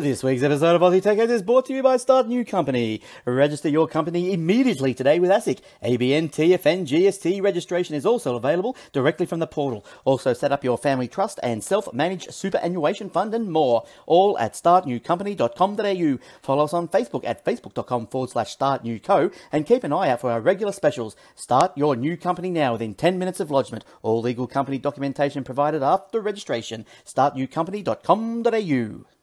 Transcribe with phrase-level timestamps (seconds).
[0.00, 3.02] This week's episode of Aussie Tech is brought to you by Start New Company.
[3.24, 5.58] Register your company immediately today with ASIC.
[5.82, 9.84] ABN, TFN, GST registration is also available directly from the portal.
[10.04, 13.84] Also set up your family trust and self-managed superannuation fund and more.
[14.06, 16.18] All at startnewcompany.com.au.
[16.42, 20.30] Follow us on Facebook at facebook.com forward slash startnewco and keep an eye out for
[20.30, 21.16] our regular specials.
[21.34, 23.84] Start your new company now within 10 minutes of lodgement.
[24.02, 26.86] All legal company documentation provided after registration.
[27.04, 29.17] startnewcompany.com.au.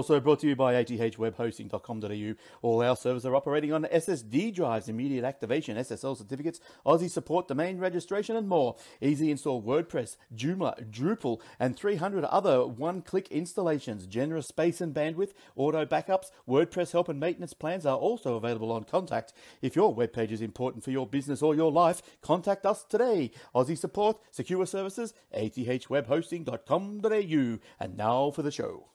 [0.00, 2.34] also brought to you by athwebhosting.com.au.
[2.62, 7.76] All our servers are operating on SSD drives, immediate activation, SSL certificates, Aussie support, domain
[7.76, 8.76] registration, and more.
[9.02, 14.06] Easy install WordPress, Joomla, Drupal, and 300 other one click installations.
[14.06, 18.84] Generous space and bandwidth, auto backups, WordPress help and maintenance plans are also available on
[18.84, 19.34] Contact.
[19.60, 23.32] If your web page is important for your business or your life, contact us today.
[23.54, 27.58] Aussie support, secure services, athwebhosting.com.au.
[27.78, 28.86] And now for the show.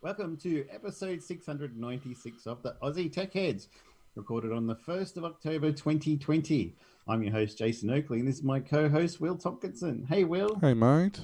[0.00, 3.68] Welcome to episode 696 of the Aussie Tech Heads,
[4.14, 6.74] recorded on the 1st of October 2020.
[7.08, 10.06] I'm your host, Jason Oakley, and this is my co host, Will Tompkinson.
[10.08, 11.20] Hey, Will, Hey, mate.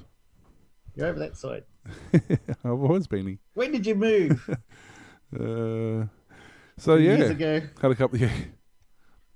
[0.97, 1.65] you're over that side.
[2.15, 3.39] I've always been.
[3.55, 4.49] When did you move?
[5.35, 6.07] Uh,
[6.79, 7.17] so, yeah.
[7.17, 7.61] Years ago.
[7.83, 8.31] Had a couple, yeah.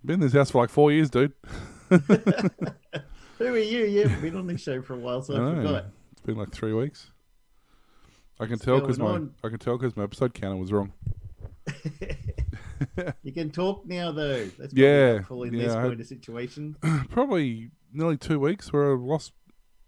[0.05, 1.33] Been in this house for like four years, dude.
[1.89, 1.97] Who
[3.41, 4.03] are you?
[4.03, 5.57] Haven't been on this show for a while, so I, know.
[5.57, 5.87] forgot.
[6.13, 7.11] It's been like three weeks.
[8.41, 9.35] I can tell because my on?
[9.43, 10.93] I can tell because my episode counter was wrong.
[13.23, 14.47] You can talk now, though.
[14.59, 16.77] That's Yeah, in yeah, this I kind of situation.
[17.11, 19.33] Probably nearly two weeks where I lost.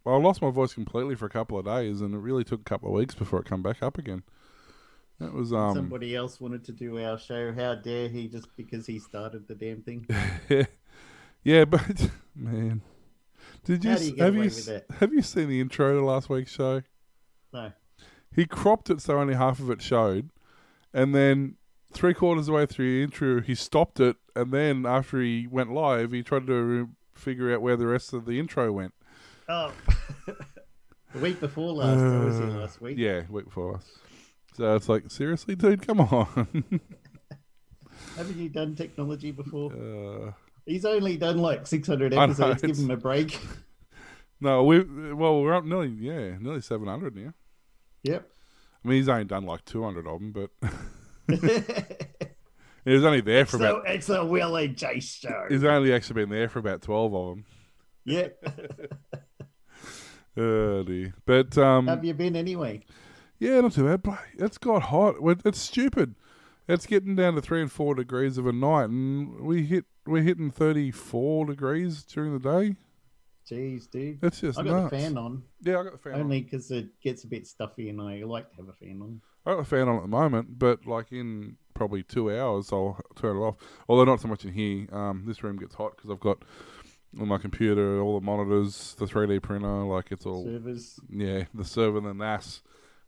[0.04, 2.60] Well, I lost my voice completely for a couple of days, and it really took
[2.60, 4.22] a couple of weeks before it come back up again.
[5.18, 5.74] That was um.
[5.74, 7.52] Somebody else wanted to do our show.
[7.52, 10.06] How dare he just because he started the damn thing?
[11.44, 12.80] yeah, but man,
[13.64, 16.04] did you, How do you get have away you have you seen the intro to
[16.04, 16.82] last week's show?
[17.52, 17.72] No.
[18.34, 20.30] He cropped it so only half of it showed,
[20.94, 21.56] and then
[21.92, 25.46] three quarters of the way through the intro, he stopped it, and then after he
[25.48, 28.94] went live, he tried to re- figure out where the rest of the intro went.
[29.48, 29.72] Oh.
[30.26, 31.98] the week before last.
[31.98, 32.96] I was here Uh, last week.
[32.98, 33.90] Yeah, week before us.
[34.54, 36.26] So it's like, seriously, dude, come on.
[38.16, 39.72] Haven't you done technology before?
[39.72, 40.32] uh,
[40.66, 42.62] He's only done like 600 I know, episodes.
[42.62, 43.38] Give him a break.
[44.40, 44.80] no, we
[45.12, 47.32] well, we're up nearly, yeah, nearly seven hundred now.
[48.02, 48.28] Yep.
[48.84, 50.50] I mean, he's only done like two hundred of them, but
[52.84, 53.88] he was only there for so about.
[53.90, 55.44] it's a Will J show.
[55.48, 57.44] He's only actually been there for about twelve of them.
[58.04, 58.28] Yeah.
[60.36, 61.12] Oh dear.
[61.26, 62.84] But um, Have you been anyway?
[63.40, 64.02] Yeah, not too bad.
[64.02, 65.16] But it's got hot.
[65.44, 66.14] It's stupid.
[66.68, 70.22] It's getting down to three and four degrees of a night, and we hit we're
[70.22, 72.76] hitting thirty four degrees during the day.
[73.50, 74.18] Jeez, dude.
[74.22, 74.90] It's just I got nuts.
[74.90, 76.14] the fan on Yeah, I got the fan.
[76.14, 76.20] On.
[76.20, 79.20] Only because it gets a bit stuffy, and I like to have a fan on.
[79.44, 82.98] I got the fan on at the moment, but like in probably two hours, I'll
[83.16, 83.56] turn it off.
[83.88, 84.86] Although not so much in here.
[84.94, 86.44] Um, this room gets hot because I've got
[87.18, 89.84] on my computer all the monitors, the three D printer.
[89.84, 91.00] Like it's all Servers.
[91.10, 92.62] yeah, the server, the NAS,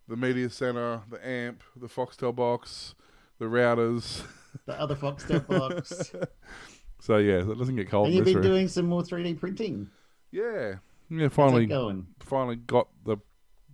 [0.09, 2.95] the media center, the amp, the Foxtel box,
[3.39, 4.23] the routers.
[4.67, 6.13] The other Foxtel box.
[7.01, 8.45] So yeah, it doesn't get cold and you've been room.
[8.45, 9.91] doing some more 3D printing.
[10.33, 10.77] Yeah,
[11.11, 11.29] yeah.
[11.29, 12.07] Finally, going?
[12.21, 13.19] finally got the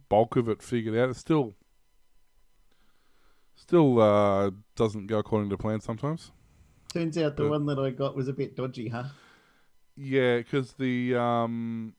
[0.08, 1.08] bulk of it figured out.
[1.10, 1.54] It still,
[3.54, 6.32] still uh, doesn't go according to plan sometimes.
[6.92, 9.04] Turns out the But- one that I got was a bit dodgy, huh?
[9.96, 11.94] Yeah, because the um,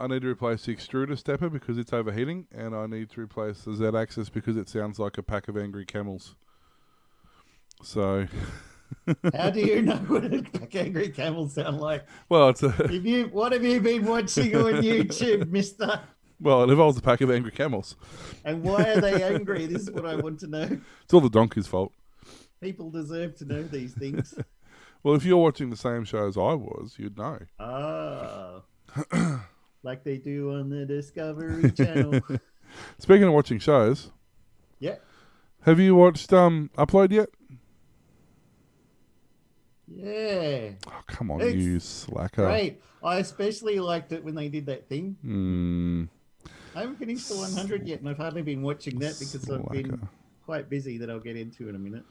[0.00, 3.62] I need to replace the extruder stepper because it's overheating, and I need to replace
[3.62, 6.34] the Z axis because it sounds like a pack of angry camels.
[7.82, 8.26] So,
[9.34, 10.44] How do you know what a
[10.74, 12.04] angry camels sound like?
[12.28, 16.00] well, it's a Have you, what have you been watching on YouTube, mister?
[16.40, 17.96] well, it involves a pack of angry camels.
[18.44, 19.66] And why are they angry?
[19.66, 20.78] This is what I want to know.
[21.04, 21.92] It's all the donkey's fault.
[22.60, 24.34] People deserve to know these things.
[25.02, 27.38] Well, if you're watching the same show as I was, you'd know.
[27.60, 28.62] Ah.
[29.84, 32.20] like they do on the Discovery Channel.
[32.98, 34.10] Speaking of watching shows,
[34.80, 34.96] yeah,
[35.62, 37.28] have you watched um Upload yet?
[39.88, 42.44] Yeah, Oh, come on, It's you slacker.
[42.46, 42.80] great.
[43.02, 45.16] I especially liked it when they did that thing.
[45.22, 46.04] Hmm.
[46.74, 50.08] I haven't finished the 100 yet, and I've hardly been watching that because I've been
[50.44, 50.98] quite busy.
[50.98, 52.04] That I'll get into in a minute.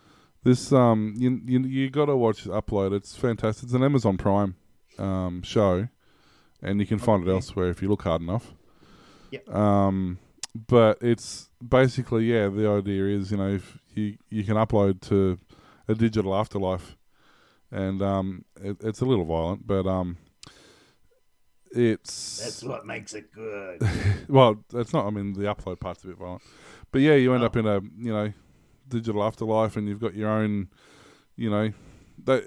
[0.44, 2.94] This um you you, you got to watch Upload.
[2.94, 3.66] It's fantastic.
[3.66, 4.56] It's an Amazon Prime
[4.98, 5.88] um show,
[6.62, 8.54] and you can find it elsewhere if you look hard enough.
[9.32, 9.54] Yep.
[9.54, 10.18] Um,
[10.68, 12.48] but it's basically yeah.
[12.48, 15.38] The idea is you know if you you can upload to
[15.88, 16.95] a digital afterlife,
[17.76, 20.18] and um it, it's a little violent, but um
[21.72, 23.82] it's That's what makes it good.
[24.30, 25.06] well, it's not.
[25.06, 26.42] I mean, the upload part's a bit violent,
[26.92, 27.48] but yeah, you end Oh.
[27.48, 28.32] up in a you know
[28.88, 30.70] digital afterlife, and you've got your own,
[31.36, 31.74] you know,
[32.24, 32.44] that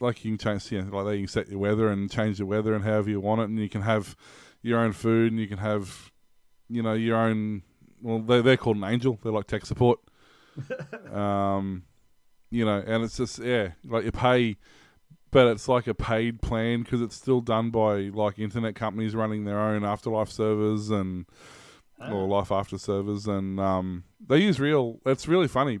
[0.00, 2.46] like you can change, you know, like you can set your weather and change the
[2.46, 4.16] weather and however you want it, and you can have
[4.62, 6.10] your own food, and you can have,
[6.68, 7.62] you know, your own.
[8.00, 9.18] Well, they they're called an angel.
[9.22, 10.00] They're like tech support.
[11.12, 11.84] um,
[12.52, 14.56] you know, and it's just yeah, like you pay
[15.32, 19.44] but it's like a paid plan because it's still done by like internet companies running
[19.44, 21.26] their own afterlife servers and
[22.10, 25.78] or life after servers and um, they use real it's really funny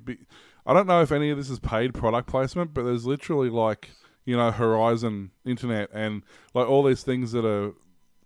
[0.64, 3.90] i don't know if any of this is paid product placement but there's literally like
[4.24, 6.22] you know horizon internet and
[6.54, 7.72] like all these things that are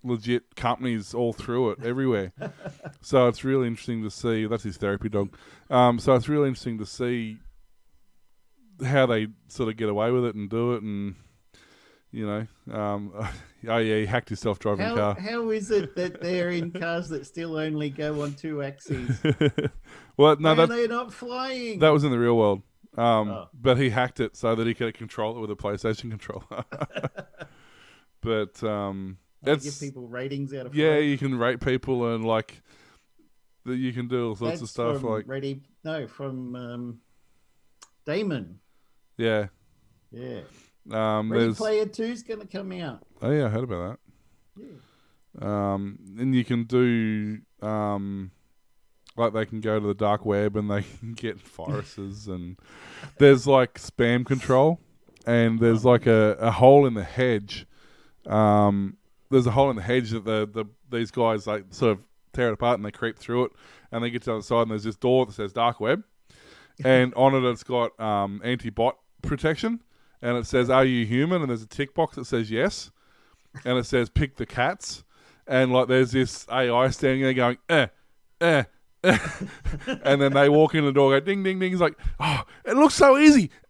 [0.04, 2.32] legit companies all through it everywhere.
[3.00, 5.37] So it's really interesting to see that's his therapy dog
[5.70, 7.38] um, so it's really interesting to see
[8.84, 11.14] how they sort of get away with it and do it, and
[12.12, 13.12] you know, um,
[13.69, 15.17] oh yeah, he hacked his self-driving How, car.
[15.20, 19.19] how is it that they're in cars that still only go on two axes?
[20.17, 21.78] well, no, that they not flying?
[21.81, 22.62] that was in the real world,
[22.96, 23.49] um, Oh.
[23.52, 26.64] but he hacked it so that he could control it with a PlayStation controller.
[28.20, 32.62] but um, it's give people ratings out of yeah, you can rate people and like
[33.64, 35.61] that you can do all sorts of stuff from like ready.
[35.84, 37.00] No, from um,
[38.05, 38.61] Damon.
[39.17, 39.47] Yeah.
[40.13, 40.41] Yeah,
[40.91, 43.03] Um, Ready Player Two's going to come out.
[43.21, 43.99] oh yeah, I heard about
[44.57, 44.65] that.
[45.41, 45.47] Yeah.
[45.75, 48.31] um, and you can do um,
[49.17, 52.57] like they can go to the dark web and they can get viruses and
[53.19, 54.81] there's like spam control
[55.27, 57.67] and there's like a, a hole in the hedge
[58.27, 58.97] um,
[59.31, 61.99] there's a hole in the hedge that the, the these guys like sort of
[62.33, 63.53] tear it apart and they creep through it
[63.93, 66.03] and they get to the other side and there's this door that says dark web
[66.85, 69.82] and on it it's got um, anti-bot protection
[70.23, 71.43] and it says are you human?
[71.43, 72.90] And there's a tick box that says yes
[73.64, 75.05] and it says pick the cats.
[75.46, 77.87] And like there's this AI standing there going eh
[78.40, 78.64] eh,
[79.05, 79.19] eh.
[80.05, 81.70] and then they walk in the door go ding ding ding.
[81.70, 83.50] He's like oh it looks so easy.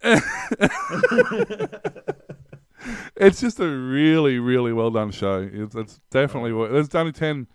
[3.15, 5.49] It's just a really really well done show.
[5.51, 7.47] It's, it's definitely there's only 10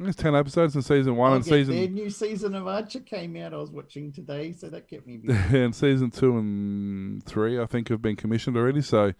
[0.00, 3.52] It's 10 episodes in season one and season Their new season of Archer came out.
[3.52, 5.38] I was watching today, so that kept me busy.
[5.58, 8.80] and season two and three, I think, have been commissioned already.
[8.80, 9.12] So,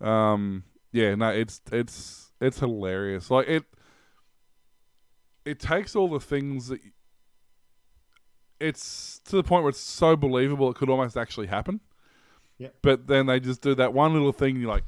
[0.00, 3.30] um, yeah, no, it's it's it's hilarious.
[3.30, 3.64] Like it,
[5.46, 6.80] it takes all the things that
[8.60, 11.80] it's to the point where it's so believable it could almost actually happen.
[12.58, 12.74] Yep.
[12.82, 14.60] But then they just do that one little thing.
[14.60, 14.84] You're like,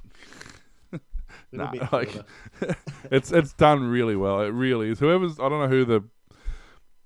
[1.52, 2.16] Nah, like-
[3.10, 4.40] it's it's done really well.
[4.40, 4.98] It really is.
[4.98, 6.02] Whoever's I don't know who the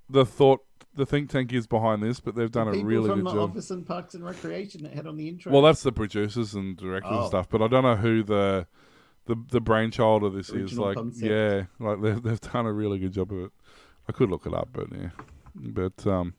[0.08, 0.60] the thought
[0.94, 3.34] the think tank is behind this, but they've done a People really from good the
[3.34, 3.50] job.
[3.50, 5.52] Office and Parks and Recreation that had on the intro.
[5.52, 7.28] Well, that's the producers and directors and Oh.
[7.28, 8.66] stuff, but I don't know who the
[9.26, 10.78] the the brainchild of this is.
[10.78, 11.30] Like, concept.
[11.30, 13.50] yeah, like they've they've done a really good job of it.
[14.08, 15.10] I could look it up, but yeah,
[15.56, 16.34] but um,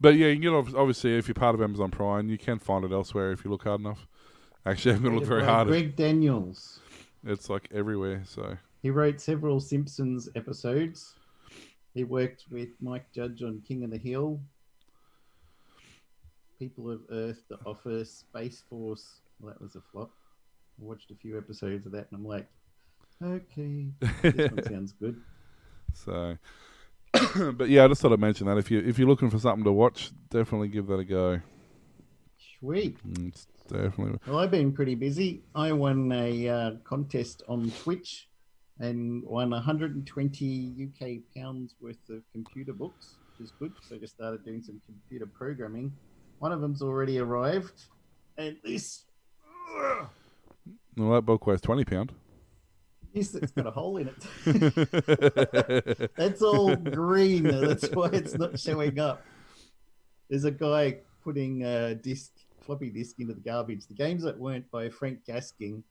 [0.00, 2.84] but yeah, you can get obviously if you're part of Amazon Prime, you can find
[2.84, 4.08] it elsewhere if you look hard enough.
[4.64, 5.68] Actually, I'm gonna look very hard.
[5.68, 6.80] Greg Daniels.
[7.26, 8.22] It's like everywhere.
[8.24, 11.14] So He wrote several Simpsons episodes.
[11.94, 14.38] He worked with Mike Judge on King of the Hill,
[16.58, 19.20] People of Earth, The Office, Space Force.
[19.40, 20.10] Well, that was a flop.
[20.80, 22.46] I watched a few episodes of that and I'm like,
[23.22, 23.86] okay,
[24.22, 25.20] this one sounds good.
[25.94, 26.36] so.
[27.52, 29.64] but yeah, I just thought I'd mention that if you if you're looking for something
[29.64, 31.40] to watch, definitely give that a go.
[32.60, 32.96] Sweet.
[33.20, 35.42] It's definitely Well, I've been pretty busy.
[35.54, 38.28] I won a uh, contest on Twitch
[38.78, 43.72] and won 120 UK pounds worth of computer books, which is good.
[43.86, 45.92] So I just started doing some computer programming.
[46.38, 47.86] One of them's already arrived,
[48.36, 49.04] and this,
[50.96, 52.12] well, that book weighs twenty pound.
[53.14, 56.10] this it's got a hole in it.
[56.16, 57.44] That's all green.
[57.44, 59.24] That's why it's not showing up.
[60.28, 62.32] There's a guy putting a disc,
[62.66, 63.86] floppy disk into the garbage.
[63.86, 65.82] The games that weren't by Frank Gasking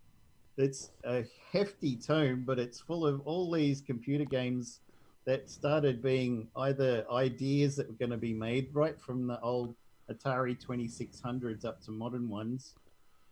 [0.58, 4.80] it's a hefty tome, but it's full of all these computer games
[5.26, 9.76] that started being either ideas that were going to be made right from the old
[10.10, 12.76] Atari 2600s up to modern ones.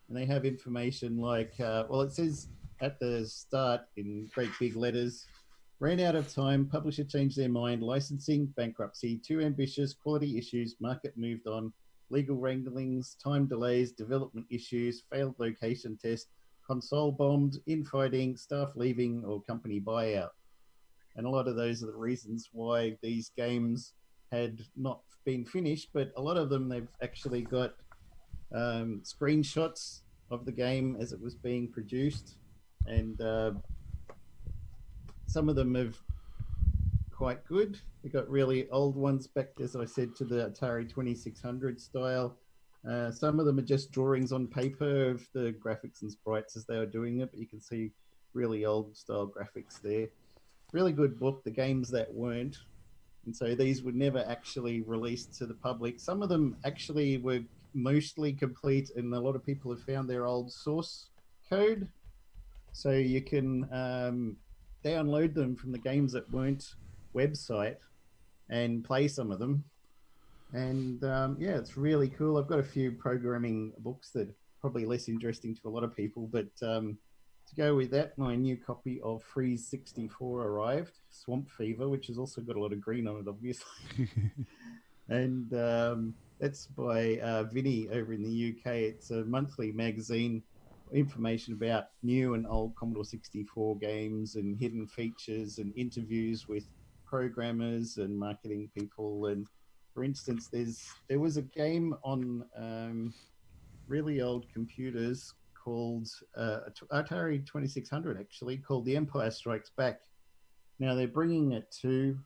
[0.10, 2.50] And they have information like, uh, well, it says
[2.82, 5.26] at the start in great big letters
[5.80, 11.14] ran out of time, publisher changed their mind, licensing, bankruptcy, too ambitious, quality issues, market
[11.18, 11.74] moved on,
[12.14, 16.28] legal wranglings, time delays, development issues, failed location test,
[16.66, 20.30] console bombed, infighting, staff leaving, or company buyout.
[21.16, 23.94] And a lot of those are the reasons why these games
[24.32, 27.74] had not been finished, but a lot of them they've actually got
[28.54, 32.38] um, screenshots of the game as it was being produced,
[32.86, 33.52] and uh,
[35.28, 35.98] some of them have
[37.14, 37.80] quite good.
[38.04, 42.38] We got really old ones back, as I said, to the Atari 2600 style.
[42.90, 46.66] Uh, some of them are just drawings on paper of the graphics and sprites as
[46.66, 47.92] they were doing it, but you can see
[48.34, 50.08] really old style graphics there.
[50.74, 52.58] Really good book, the games that weren't.
[53.26, 56.00] And so these were never actually released to the public.
[56.00, 57.40] Some of them actually were
[57.74, 61.10] mostly complete, and a lot of people have found their old source
[61.50, 61.88] code.
[62.74, 64.36] So you can um,
[64.84, 66.76] download them from the games that weren't
[67.16, 67.78] website
[68.50, 69.64] and play some of them.
[70.54, 72.38] And um, yeah, it's really cool.
[72.38, 75.96] I've got a few programming books that are probably less interesting to a lot of
[75.96, 76.98] people, but um,
[77.48, 82.18] to go with that, my new copy of Freeze 64 arrived, Swamp Fever, which has
[82.18, 83.66] also got a lot of green on it, obviously.
[85.10, 88.74] and um, that's by uh, Vinny over in the UK.
[88.76, 90.44] It's a monthly magazine,
[90.92, 96.68] information about new and old Commodore 64 games and hidden features and interviews with
[97.14, 99.28] programmers and marketing people.
[99.28, 99.46] And
[99.94, 103.14] for instance, there's there was a game on um,
[103.88, 110.00] really old computers called uh, Atari 2600, actually called The Empire Strikes Back.
[110.80, 112.18] Now they're bringing it to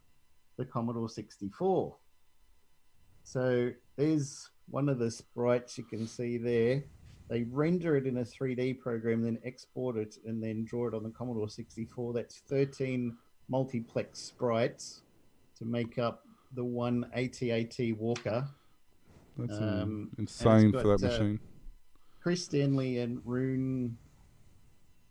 [0.57, 1.93] the Commodore 64.
[3.25, 6.81] So there's one of the sprites you can see there.
[7.29, 11.03] They render it in a 3D program, then export it, and then draw it on
[11.03, 12.13] the Commodore 64.
[12.13, 13.17] That's 13
[13.49, 15.01] multiplex sprites
[15.57, 16.23] to make up
[16.53, 18.47] the one AT-AT Walker.
[19.37, 21.39] That's Um, insane got, for that uh, machine.
[22.21, 23.97] Chris Stanley and Rune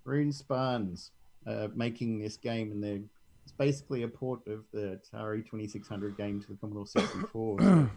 [0.04, 1.10] Rune Spaans
[1.46, 3.00] uh, making this game, and they're
[3.44, 7.60] it's basically a port of the Atari 2600 game to the Commodore 64.
[7.60, 7.88] so a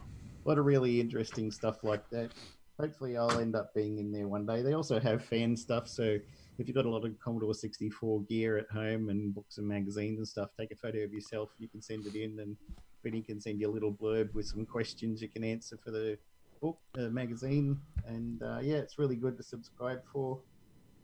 [0.48, 2.32] lot of really interesting stuff like that.
[2.80, 4.62] Hopefully, I'll end up being in there one day.
[4.62, 6.20] They also have fan stuff, so
[6.60, 10.18] if you've got a lot of Commodore 64 gear at home and books and magazines
[10.18, 11.52] and stuff, take a photo of yourself.
[11.58, 12.58] You can send it in, and
[13.02, 16.18] Benny can send you a little blurb with some questions you can answer for the
[16.62, 20.40] book, uh, magazine, and uh, yeah, it's really good to subscribe for.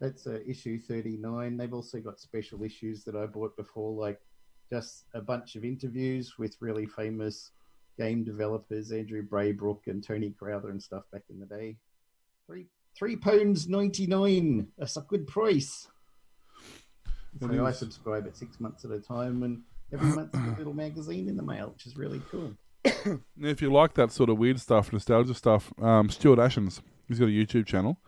[0.01, 1.55] That's uh, issue 39.
[1.55, 4.19] They've also got special issues that I bought before, like
[4.69, 7.51] just a bunch of interviews with really famous
[7.97, 11.77] game developers, Andrew Braybrook and Tony Crowther and stuff back in the day.
[12.45, 14.67] Three three pounds ninety nine.
[14.77, 15.87] That's a good price.
[17.39, 19.61] So I subscribe at six months at a time, and
[19.93, 22.53] every month I get a little magazine in the mail, which is really cool.
[23.37, 27.19] Now, if you like that sort of weird stuff, nostalgia stuff, um, Stuart Ashens, he's
[27.19, 27.99] got a YouTube channel,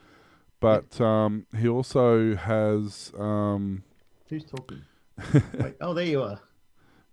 [0.60, 3.84] but um, he also has um,
[4.30, 4.82] Who's talking?
[5.60, 6.40] Wait, oh, there you are.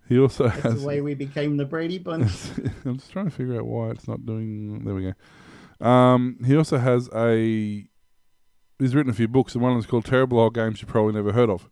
[0.09, 0.81] he also That's has.
[0.83, 2.31] the way we became the Brady Bunch.
[2.85, 4.85] I'm just trying to figure out why it's not doing.
[4.85, 5.13] There we go.
[5.85, 7.87] Um, he also has a.
[8.79, 11.13] He's written a few books, and one of them's called "Terrible Old Games You Probably
[11.13, 11.69] Never Heard of,"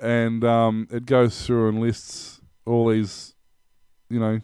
[0.00, 3.34] and um, it goes through and lists all these,
[4.08, 4.40] you know,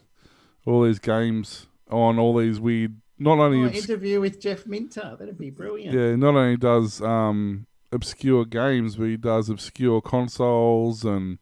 [0.67, 3.01] all these games on all these weird.
[3.19, 5.17] Not only Oh, obs- interview with Jeff Minter.
[5.19, 5.95] That'd be brilliant.
[5.97, 11.39] yeah, not only does um, obscure games, but he does obscure consoles and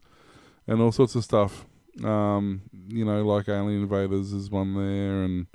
[0.67, 1.65] and all sorts of stuff.
[2.05, 5.47] Um, you know, like Alien Invaders is one there, and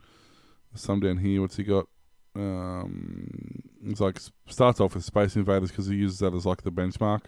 [0.80, 1.42] some down here.
[1.42, 1.88] What's he got?
[2.36, 6.72] Um, it's like starts off with Space Invaders because he uses that as like the
[6.72, 7.26] benchmark,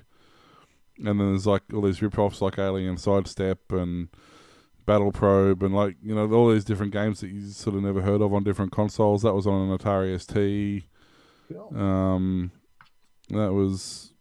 [0.98, 4.10] and then there's like all these rip-offs like Alien Sidestep and
[4.86, 8.02] Battle Probe and like you know all these different games that you sort of never
[8.02, 9.24] heard of on different consoles.
[9.24, 10.84] That was on an Atari ST.
[11.76, 12.52] Um,
[13.30, 14.14] that was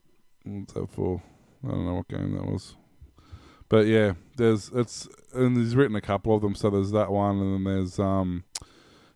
[0.45, 1.23] what's that for?
[1.65, 2.77] I don't know what game that was.
[3.69, 6.55] But yeah, there's it's and he's written a couple of them.
[6.55, 8.45] So there's that one, and then there's um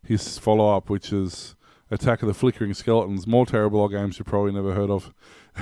[0.04, 1.54] his follow up, which is
[1.90, 3.26] Attack of the Flickering Skeletons.
[3.26, 5.12] More terrible old games you probably never heard of.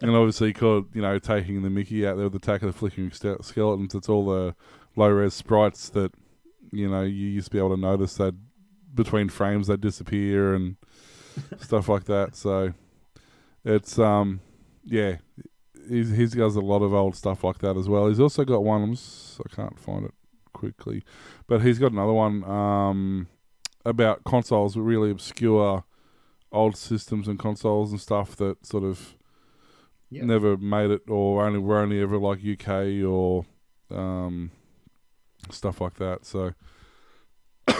[0.00, 3.10] and obviously, called you know taking the Mickey out there with Attack of the Flickering
[3.12, 3.94] Ste- Skeletons.
[3.94, 4.54] It's all the
[4.96, 6.12] low res sprites that
[6.72, 8.34] you know you used to be able to notice that
[8.94, 10.76] between frames they disappear and
[11.60, 12.34] stuff like that.
[12.34, 12.74] So
[13.64, 14.40] It's um,
[14.84, 15.16] yeah,
[15.88, 18.08] he's he's got a lot of old stuff like that as well.
[18.08, 18.82] He's also got one.
[18.82, 20.14] I'm s- I can't find it
[20.62, 21.02] quickly,
[21.48, 23.26] but he's got another one um
[23.84, 25.82] about consoles, really obscure
[26.52, 29.16] old systems and consoles and stuff that sort of
[30.10, 30.24] Yeah.
[30.24, 33.44] never made it or only were only ever like UK or
[33.90, 34.50] um,
[35.50, 36.24] stuff like that.
[36.24, 36.52] So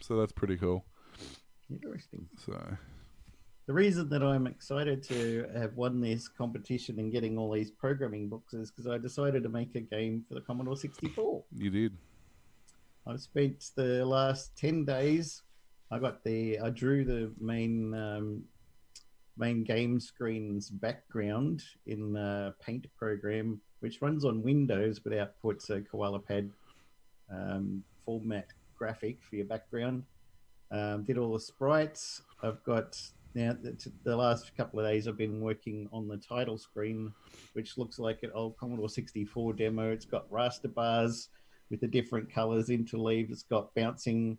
[0.00, 0.84] so that's pretty cool.
[1.70, 2.28] Interesting.
[2.46, 2.76] So
[3.66, 8.28] The reason that I'm excited to have won this competition and getting all these programming
[8.28, 11.44] books is because I decided to make a game for the Commodore 64.
[11.56, 11.96] you did.
[13.06, 15.42] I've spent the last 10 days.
[15.90, 18.44] I got the, I drew the main, um,
[19.36, 25.80] main game screen's background in the Paint program, which runs on Windows but outputs a
[25.80, 26.50] Koala Pad
[27.30, 28.46] um, format
[28.78, 30.04] graphic for your background.
[30.70, 32.22] Um, did all the sprites.
[32.42, 32.98] I've got
[33.34, 37.12] now the, the last couple of days I've been working on the title screen,
[37.54, 39.90] which looks like an old Commodore 64 demo.
[39.90, 41.28] It's got raster bars
[41.72, 43.32] with the different colors interleaved.
[43.32, 44.38] It's got bouncing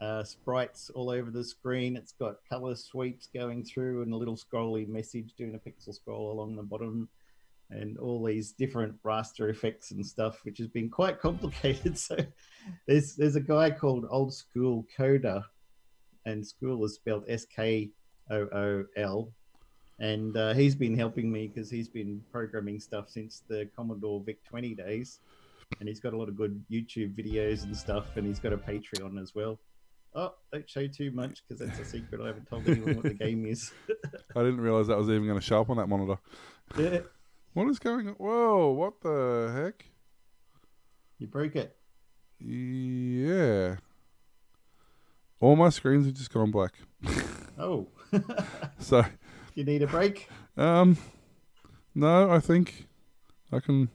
[0.00, 1.94] uh, sprites all over the screen.
[1.94, 6.32] It's got color sweeps going through and a little scrolly message doing a pixel scroll
[6.32, 7.08] along the bottom
[7.70, 11.98] and all these different raster effects and stuff, which has been quite complicated.
[11.98, 12.16] So
[12.86, 15.44] there's there's a guy called Old School Coder,
[16.24, 17.90] and school is spelled S K
[18.30, 19.28] O O L,
[19.98, 24.42] and uh, he's been helping me because he's been programming stuff since the Commodore VIC
[24.44, 25.20] 20 days,
[25.80, 28.56] and he's got a lot of good YouTube videos and stuff, and he's got a
[28.58, 29.58] Patreon as well.
[30.14, 32.20] Oh, don't show too much because that's a secret.
[32.20, 33.72] I haven't told anyone what the game is.
[34.36, 36.18] I didn't realize that was even going to show up on that monitor.
[36.78, 37.00] yeah,
[37.52, 38.14] What is going on?
[38.14, 38.70] Whoa!
[38.70, 39.86] What the heck?
[41.18, 41.76] you broke it.
[42.38, 43.76] Yeah.
[45.40, 46.74] All my screens have just gone black.
[47.56, 47.86] Oh,
[48.80, 49.04] So,
[49.54, 50.28] you need a break.
[50.56, 50.96] um,
[51.94, 52.86] no, I think
[53.52, 53.88] I can.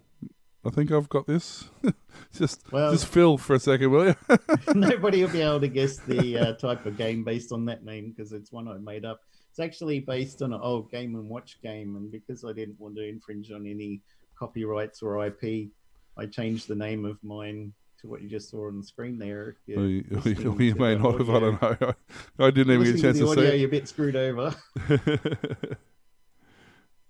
[0.65, 1.69] I think I've got this.
[2.33, 4.15] just, Well- just fill for a second, will you?
[4.75, 8.09] Nobody will be able to guess the uh, type of game based on that name
[8.15, 9.21] because it's one I made up.
[9.49, 12.95] It's actually based on an old Game and Watch game, and because I didn't want
[12.97, 14.01] to infringe on any
[14.37, 15.69] copyrights or IP,
[16.17, 19.55] I changed the name of mine to what you just saw on the screen there.
[19.65, 21.29] You, you- listening or you to may the not have.
[21.29, 21.93] I don't know.
[22.39, 24.15] I, I didn't even get a chance to to audio, see you're a bit screwed
[24.15, 24.53] over.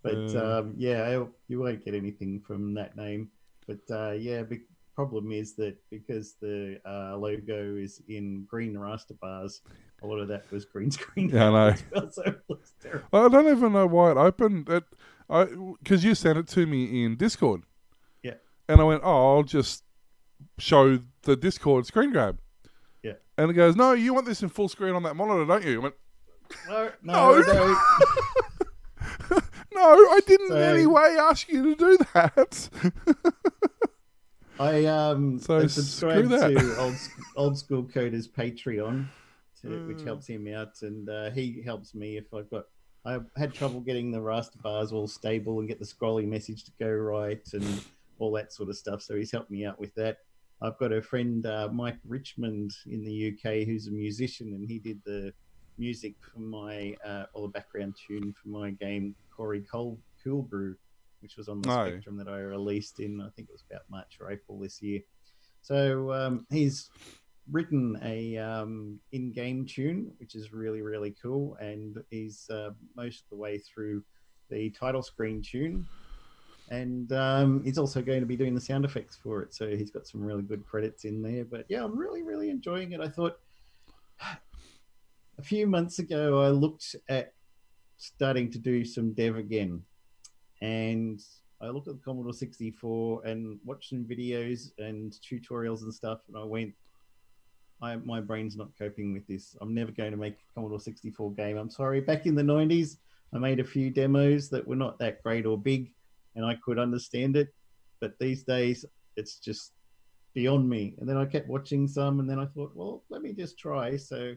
[0.02, 0.60] But Uh.
[0.60, 3.30] um, yeah, you won't get anything from that name.
[3.70, 4.62] But uh, yeah, the
[4.96, 9.62] problem is that because the uh, logo is in green raster bars,
[10.02, 11.30] a lot of that was green screen.
[11.30, 11.76] Yeah, I know.
[11.94, 13.02] well, so.
[13.14, 14.70] I don't even know why it opened.
[14.70, 14.86] It,
[15.30, 15.46] I
[15.84, 17.62] because you sent it to me in Discord.
[18.24, 18.34] Yeah.
[18.68, 19.84] And I went, oh, I'll just
[20.58, 22.40] show the Discord screen grab.
[23.04, 23.14] Yeah.
[23.38, 25.80] And it goes, no, you want this in full screen on that monitor, don't you?
[25.80, 25.96] I went,
[26.68, 27.40] No, No.
[27.40, 27.80] no, no.
[29.80, 32.70] no, I didn't in any way ask you to do that.
[34.60, 36.52] I um So screw that.
[36.52, 36.98] to old
[37.36, 39.08] old school coders Patreon,
[39.62, 40.06] to, which Mm.
[40.06, 42.66] helps him out, and uh, he helps me if I've got.
[43.06, 46.72] I had trouble getting the raster bars all stable and get the scrolling message to
[46.80, 47.82] go right and
[48.20, 49.02] all that sort of stuff.
[49.02, 50.18] So he's helped me out with that.
[50.62, 54.78] I've got a friend, uh, Mike Richmond, in the UK, who's a musician, and he
[54.80, 55.34] did the
[55.80, 60.76] music for my uh, or the background tune for my game Corey Cole Cool Brew,
[61.22, 61.88] which was on the Oh.
[61.88, 65.02] Spectrum that I released in I think it was about March or April this year.
[65.62, 66.90] So um, he's
[67.52, 73.30] written a um, in-game tune, which is really really cool, and he's uh, most of
[73.30, 74.04] the way through
[74.50, 75.88] the title screen tune.
[76.72, 79.90] And um, he's also going to be doing the sound effects for it, so he's
[79.90, 81.44] got some really good credits in there.
[81.44, 83.02] But yeah, I'm really, really enjoying it.
[83.02, 83.40] I thought
[85.40, 87.34] a few months ago I looked at
[87.98, 89.82] starting to do some dev again,
[90.62, 91.22] and
[91.62, 96.38] I looked at the Commodore 64 and watched some videos and tutorials and stuff, and
[96.38, 96.74] I went,
[97.82, 99.56] I, my brain's not coping with this.
[99.62, 101.58] I'm never going to make a Commodore 64 game.
[101.58, 102.02] I'm sorry.
[102.02, 102.98] Back in the 90s,
[103.34, 105.94] I made a few demos that were not that great or big,
[106.36, 107.48] and I could understand it.
[108.02, 108.84] But these days,
[109.16, 109.72] it's just
[110.34, 110.96] beyond me.
[111.00, 113.96] And then I kept watching some, and then I thought, well, let me just try.
[113.96, 114.36] So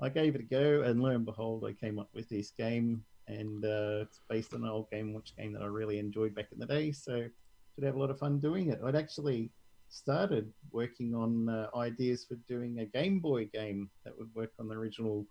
[0.00, 3.02] I gave it a go, and lo and behold, I came up with this game,
[3.28, 6.48] and uh, it's based on an old Game Watch game that I really enjoyed back
[6.52, 6.92] in the day.
[6.92, 7.24] So
[7.74, 8.80] should have a lot of fun doing it.
[8.84, 9.50] I'd actually
[9.88, 14.68] started working on uh, ideas for doing a Game Boy game that would work on
[14.68, 15.26] the original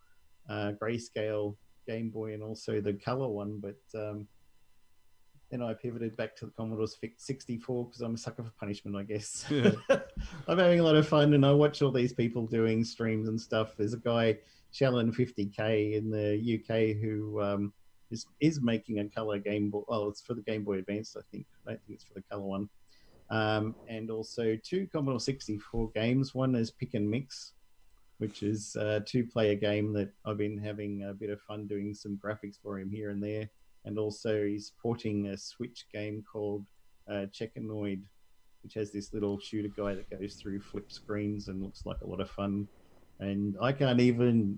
[0.50, 1.56] uh, grayscale
[1.88, 4.28] Game Boy and also the color one, but um,
[5.50, 9.04] then I pivoted back to the Commodore 64 because I'm a sucker for punishment, I
[9.04, 9.46] guess.
[9.50, 9.72] Yeah.
[10.48, 13.40] I'm having a lot of fun, and I watch all these people doing streams and
[13.40, 13.76] stuff.
[13.78, 14.38] There's a guy,
[14.74, 17.74] Shallan50k in the UK, who um,
[18.12, 19.84] is is making a color Game Boy.
[19.88, 21.46] Oh, it's for the Game Boy Advance, I think.
[21.66, 22.70] I don't think it's for the color one.
[23.30, 26.36] Um, and also two Commodore 64 games.
[26.36, 27.54] One is Pick and Mix,
[28.20, 32.20] which is a two-player game that I've been having a bit of fun doing some
[32.24, 33.50] graphics for him here and there.
[33.86, 36.66] And also, he's porting a Switch game called
[37.10, 38.02] uh, Checkanoid,
[38.64, 42.08] which has this little shooter guy that goes through flip screens and looks like a
[42.08, 42.68] lot of fun.
[43.20, 44.58] And I can't even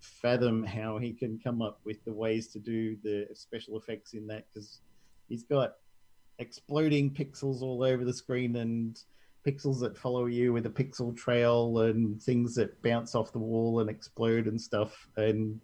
[0.00, 4.26] fathom how he can come up with the ways to do the special effects in
[4.28, 4.80] that because
[5.28, 5.74] he's got
[6.38, 9.02] exploding pixels all over the screen and
[9.46, 13.80] pixels that follow you with a pixel trail and things that bounce off the wall
[13.80, 15.60] and explode and stuff and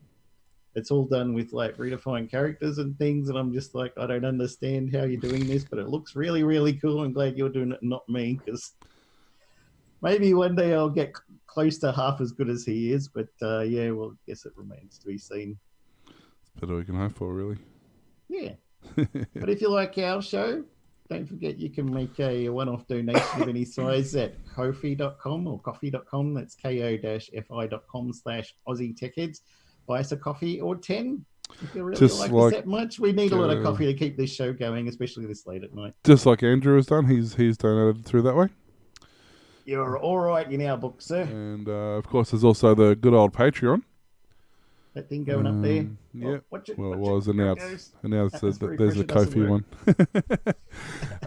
[0.76, 4.24] it's all done with like redefined characters and things and i'm just like i don't
[4.24, 7.72] understand how you're doing this but it looks really really cool i'm glad you're doing
[7.72, 8.72] it not me because
[10.02, 11.12] maybe one day i'll get
[11.46, 14.52] close to half as good as he is but uh, yeah well I guess it
[14.56, 15.56] remains to be seen
[16.08, 17.58] It's better we can hope for, really.
[18.28, 18.52] yeah
[18.96, 20.62] but if you like our show,
[21.08, 26.34] don't forget you can make a one-off donation of any size at ko-fi.com or coffee.com.
[26.34, 29.40] That's ko-fi.com slash Aussie Tech Heads.
[29.86, 31.24] Buy us a coffee or 10.
[31.62, 33.94] If you really Just like, like, that much, we need a lot of coffee to
[33.94, 35.94] keep this show going, especially this late at night.
[36.04, 38.48] Just like Andrew has done, he's he's donated through that way.
[39.64, 41.22] You're all right in our book, sir.
[41.22, 43.82] And uh, of course, there's also the good old Patreon.
[44.94, 45.80] That thing going up there.
[45.80, 46.36] Um, yeah.
[46.50, 47.94] watch it, Well, it was it announced.
[48.04, 49.64] announced that, Atmospheric there's the Ko-fi one.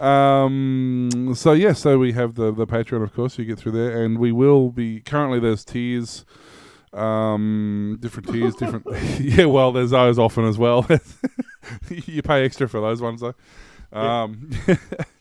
[0.02, 3.38] um, so yeah, so we have the the Patreon, of course.
[3.38, 6.24] You get through there, and we will be currently there's tiers,
[6.98, 8.86] um, different tiers, different.
[9.20, 10.86] yeah, well, there's those often as well.
[11.90, 13.34] you pay extra for those ones though.
[13.92, 14.28] Yeah.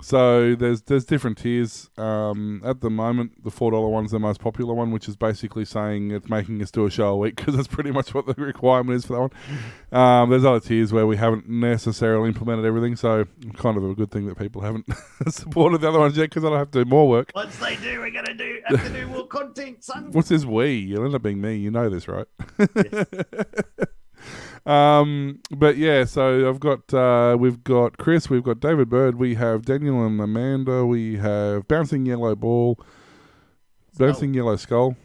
[0.00, 1.90] So there's there's different tiers.
[1.96, 5.64] Um, at the moment, the four dollar one's the most popular one, which is basically
[5.64, 8.34] saying it's making us do a show a week because that's pretty much what the
[8.34, 10.00] requirement is for that one.
[10.00, 14.10] Um, there's other tiers where we haven't necessarily implemented everything, so kind of a good
[14.10, 14.86] thing that people haven't
[15.28, 17.32] supported the other ones yet because I don't have to do more work.
[17.34, 20.12] Once they do, we're going to do have to do more content, son.
[20.12, 20.74] What's this we?
[20.74, 21.56] You'll end up being me.
[21.56, 22.26] You know this, right?
[22.58, 23.06] Yes.
[24.66, 29.34] um, but yeah, so I've got uh, we've got Chris, we've got David Bird, we
[29.36, 32.78] have Daniel and Amanda, we have Bouncing Yellow Ball,
[33.98, 34.96] Bouncing Yellow Skull,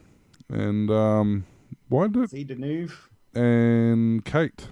[0.49, 1.45] and um,
[1.89, 2.93] why did See Denuve.
[3.33, 4.67] and Kate,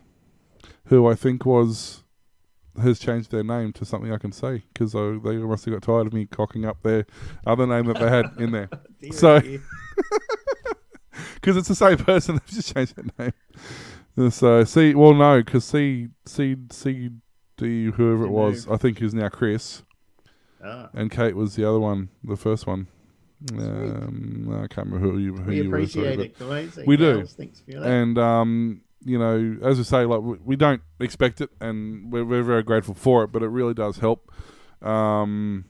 [0.85, 2.03] who I think was
[2.81, 4.99] has changed their name to something I can say because they
[5.37, 7.05] must have got tired of me cocking up their
[7.45, 8.69] other name that they had in there
[9.11, 9.41] So-
[11.35, 12.35] because it's the same person.
[12.45, 13.33] They've just changed their name.
[14.29, 17.09] So C, well, no, because C C C
[17.57, 19.83] D whoever it was, I think is now Chris,
[20.63, 22.87] Ah, and Kate was the other one, the first one.
[23.57, 25.85] Um, I can't remember who you who we you were.
[25.87, 26.87] sorry, appreciate it.
[26.87, 27.17] We do.
[27.19, 27.33] gals.
[27.33, 27.83] Thanks for that.
[27.87, 32.25] and um, you know, as I say, like we, we don't expect it, and we're,
[32.25, 34.31] we're very grateful for it, but it really does help.
[34.81, 35.65] Um,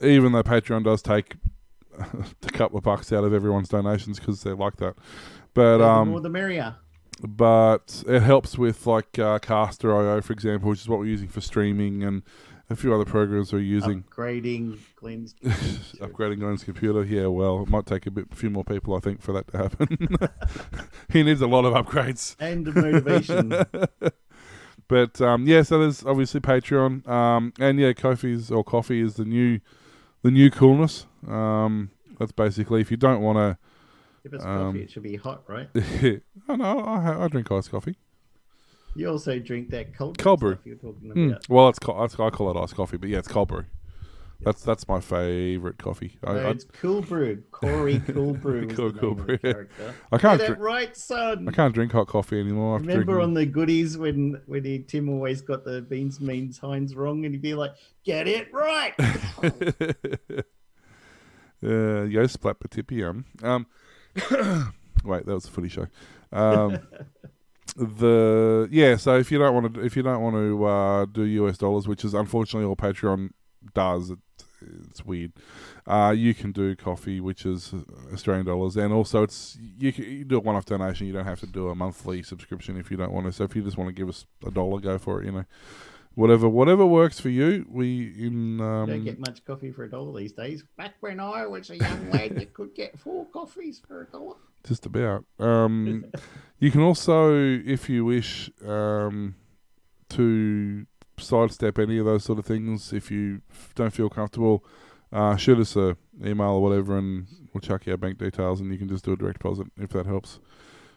[0.00, 1.36] even though Patreon does take
[1.98, 4.94] a couple of bucks out of everyone's donations because they're like that,
[5.52, 6.76] but the um, more the merrier.
[7.22, 11.40] But it helps with like uh, Castr.io, for example, which is what we're using for
[11.40, 12.22] streaming, and
[12.70, 14.02] a few other programs we're using.
[14.04, 15.34] Upgrading Glenn's.
[15.44, 17.26] Upgrading Glenn's computer, yeah.
[17.26, 20.18] Well, it might take a bit, few more people, I think, for that to happen.
[21.10, 22.36] he needs a lot of upgrades.
[22.40, 23.52] and motivation.
[24.86, 29.24] But um, yeah, so there's obviously Patreon, um, and yeah, Ko-fi's or Coffee is the
[29.24, 29.60] new,
[30.20, 31.06] the new coolness.
[31.26, 33.38] Um, that's basically if you don't want
[34.24, 35.68] if it's Um, coffee, it should be hot, right?
[36.48, 37.96] oh no, I, I drink iced coffee.
[38.96, 40.54] You also drink that cold, Cold brew.
[40.54, 41.30] stuff you were talking Mm.
[41.30, 41.48] about.
[41.48, 43.64] Well, it's co- I call it iced coffee, but yeah, it's cold brew.
[44.40, 46.18] That's that's my favorite coffee.
[46.22, 47.42] No, I, it's Cool Brew.
[47.50, 48.66] Corey Cool Brew.
[48.68, 49.38] Cool- Cool name of the Brew.
[49.38, 49.94] character.
[50.12, 50.58] I can't drink.
[50.60, 51.48] right, son.
[51.48, 52.76] I can't drink hot coffee anymore.
[52.76, 56.94] After Remember on the goodies when when he, Tim always got the beans, means, Heinz
[56.94, 57.72] wrong, and he'd be like,
[58.04, 58.92] "Get it right."
[61.62, 63.24] uh, yo, splat patipium.
[63.42, 63.66] Um,
[65.04, 65.86] wait, that was a footy show.
[66.32, 66.78] Um,
[67.76, 71.22] the yeah, so if you don't want to, if you don't want to uh, do
[71.22, 73.30] US dollars, which is unfortunately all Patreon
[73.74, 74.18] does, it,
[74.88, 75.32] it's weird.
[75.86, 77.74] Uh, you can do coffee, which is
[78.12, 81.06] Australian dollars, and also it's you can you do a one-off donation.
[81.06, 83.32] You don't have to do a monthly subscription if you don't want to.
[83.32, 85.26] So if you just want to give us a dollar, go for it.
[85.26, 85.44] You know,
[86.14, 87.66] whatever whatever works for you.
[87.68, 90.64] We in um, don't get much coffee for a dollar these days.
[90.76, 94.36] Back when I was a young lad, you could get four coffees for a dollar.
[94.66, 95.24] Just about.
[95.38, 96.06] Um,
[96.58, 99.34] you can also, if you wish, um,
[100.10, 100.86] to
[101.18, 102.92] sidestep any of those sort of things.
[102.92, 104.64] If you f- don't feel comfortable,
[105.12, 108.72] uh, shoot us a email or whatever, and we'll chuck you our bank details, and
[108.72, 110.38] you can just do a direct deposit if that helps.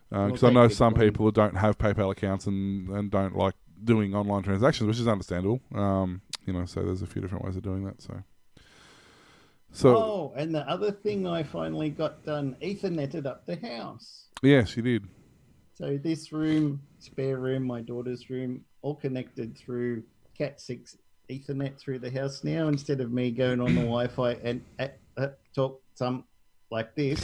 [0.10, 3.56] Because Well, I know some people who don't have PayPal accounts and, and don't like
[3.84, 5.62] doing online transactions, which is understandable.
[5.74, 8.02] Um, you know, so there's a few different ways of doing that.
[8.02, 8.24] So,
[9.72, 14.28] so oh, and the other thing I finally got done, Ethernetted up the house.
[14.42, 15.08] yes, you did.
[15.76, 20.04] So this room, spare room, my daughter's room, all connected through
[20.38, 20.98] Cat six
[21.30, 22.68] Ethernet through the house now.
[22.68, 24.88] Instead of me going on the Wi-Fi and uh,
[25.18, 26.24] uh, talk some
[26.72, 27.24] like this,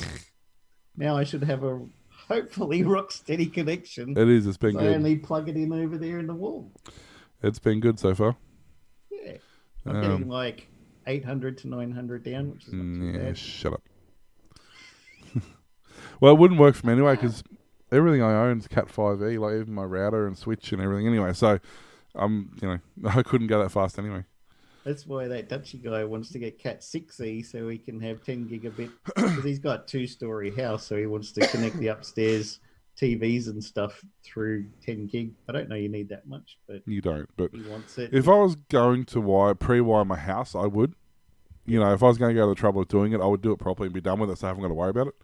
[0.98, 1.82] now I should have a
[2.28, 4.18] hopefully rock steady connection.
[4.18, 4.48] It is.
[4.48, 4.96] It's been I good.
[4.96, 6.72] only plug it in over there in the wall.
[7.42, 8.38] It's been good so far.
[9.12, 9.38] Yeah,
[9.86, 10.68] I'm Um, getting like
[11.08, 13.38] 800 to 900 down, which is not too Mm, Yeah, bad.
[13.38, 13.84] shut up.
[16.22, 17.44] well, it wouldn't work for me anyway because
[17.92, 21.08] everything I own is Cat 5e, like even my router and switch and everything.
[21.08, 21.60] Anyway, so
[22.16, 24.26] I'm, you know, I couldn't go that fast anyway.
[24.84, 28.50] That's why that Dutchy guy wants to get Cat 6e so he can have 10
[28.50, 32.60] gigabit because he's got two story house, so he wants to connect the upstairs
[33.00, 35.32] TVs and stuff through 10 gig.
[35.50, 38.14] I don't know you need that much, but You don't, but he wants it.
[38.14, 40.94] if I was going to wire pre-wire my house, I would.
[41.66, 43.26] You know, if I was going to go to the trouble of doing it, I
[43.26, 44.90] would do it properly and be done with it, so I haven't got to worry
[44.90, 45.16] about it.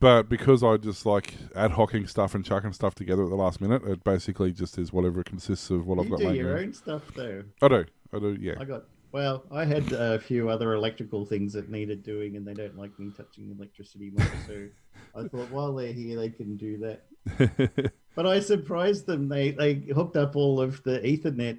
[0.00, 3.60] But because I just like ad hocing stuff and chucking stuff together at the last
[3.60, 6.58] minute, it basically just is whatever it consists of what I've you got do your
[6.58, 7.44] own stuff though.
[7.62, 8.54] I do, I do, yeah.
[8.58, 12.52] I got well, I had a few other electrical things that needed doing, and they
[12.52, 14.26] don't like me touching electricity much.
[14.48, 14.66] So
[15.14, 17.92] I thought while they're here, they can do that.
[18.14, 19.28] But I surprised them.
[19.28, 21.58] They they hooked up all of the Ethernet,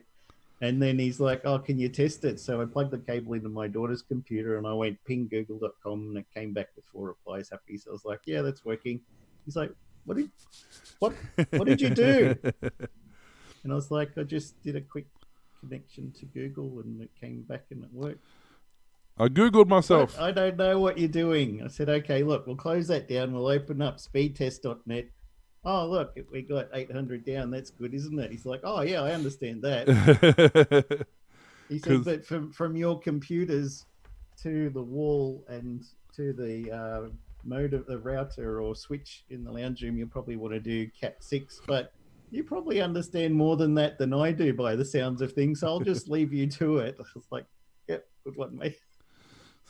[0.61, 3.49] and then he's like, "Oh, can you test it?" So I plugged the cable into
[3.49, 7.49] my daughter's computer, and I went ping google.com, and it came back with four replies.
[7.49, 7.77] Happy.
[7.77, 9.01] So I was like, "Yeah, that's working."
[9.43, 9.71] He's like,
[10.05, 10.29] "What did
[10.99, 11.13] what
[11.51, 12.35] what did you do?"
[13.63, 15.07] And I was like, "I just did a quick
[15.67, 18.23] connection to Google, and it came back and it worked."
[19.17, 20.15] I googled myself.
[20.17, 21.61] But I don't know what you're doing.
[21.63, 23.33] I said, okay, look, we'll close that down.
[23.33, 25.05] We'll open up speedtest.net.
[25.63, 27.49] Oh, look, we got 800 down.
[27.49, 28.31] That's good, isn't it?
[28.31, 31.07] He's like, oh, yeah, I understand that.
[31.69, 33.85] he said, but from, from your computers
[34.43, 37.09] to the wall and to the uh,
[37.45, 40.89] mode of the router or switch in the lounge room, you'll probably want to do
[40.99, 41.61] Cat 6.
[41.65, 41.93] But
[42.35, 45.61] you probably understand more than that than I do by the sounds of things.
[45.61, 46.97] So I'll just leave you to it.
[46.99, 47.45] I was like,
[47.87, 48.77] yep, good one, mate.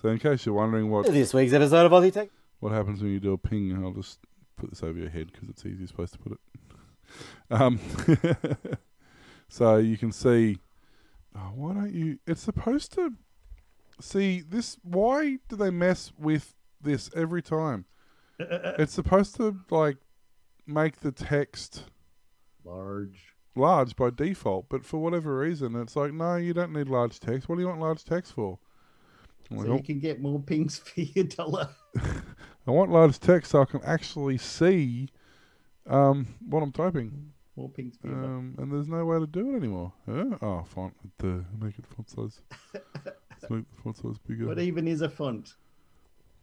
[0.01, 2.29] so, in case you're wondering what This week's episode of Aussie Tech.
[2.59, 4.19] what happens when you do a ping, I'll just
[4.57, 6.39] put this over your head because it's the easiest place to put it.
[7.51, 7.79] Um,
[9.47, 10.57] so you can see.
[11.35, 12.19] Oh, why don't you?
[12.25, 13.13] It's supposed to.
[14.01, 14.77] See this.
[14.83, 17.85] Why do they mess with this every time?
[18.39, 18.73] Uh, uh, uh.
[18.79, 19.97] It's supposed to like
[20.67, 21.83] make the text
[22.65, 23.35] Large.
[23.55, 27.47] large by default, but for whatever reason, it's like no, you don't need large text.
[27.47, 28.57] What do you want large text for?
[29.51, 31.69] I'm So "Oh, you can get more pings for your dollar.
[32.67, 35.09] I want large text so I can actually see
[35.87, 37.31] um, what I'm typing.
[37.55, 38.07] More pings for.
[38.07, 39.93] Um, and there's no way to do it anymore.
[40.07, 40.37] Huh?
[40.41, 40.93] Oh, font.
[41.19, 42.41] The make it font size.
[42.73, 44.47] Let's make the font size bigger.
[44.47, 45.53] What even is a font?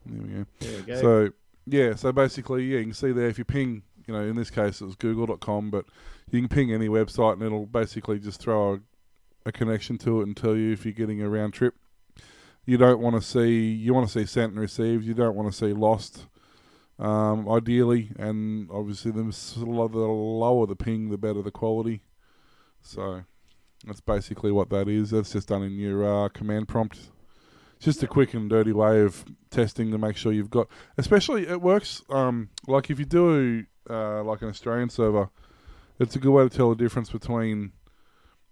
[0.07, 0.47] There we go.
[0.61, 1.01] There we go.
[1.01, 1.33] So
[1.67, 4.51] yeah, so basically, yeah, you can see there if you ping, you know, in this
[4.51, 5.87] case it was Google.com, but
[6.31, 8.81] you can ping any website and it'll basically just throw a,
[9.47, 11.75] a connection to it and tell you if you're getting a round trip.
[12.65, 15.05] You don't want to see, you want to see sent and received.
[15.05, 16.27] You don't want to see lost.
[16.99, 22.03] Um, ideally, and obviously, the, the lower the ping, the better the quality.
[22.81, 23.25] So
[23.85, 25.11] that's basically what that is.
[25.11, 26.99] That's just done in your uh, command prompt.
[27.77, 30.69] It's just a quick and dirty way of testing to make sure you've got.
[30.97, 32.03] Especially, it works.
[32.09, 35.31] Um, like if you do uh, like an Australian server,
[35.99, 37.73] it's a good way to tell the difference between.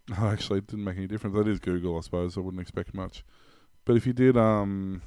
[0.16, 1.36] Actually, it didn't make any difference.
[1.36, 2.36] That is Google, I suppose.
[2.36, 3.24] I wouldn't expect much.
[3.84, 5.02] But if you did, um,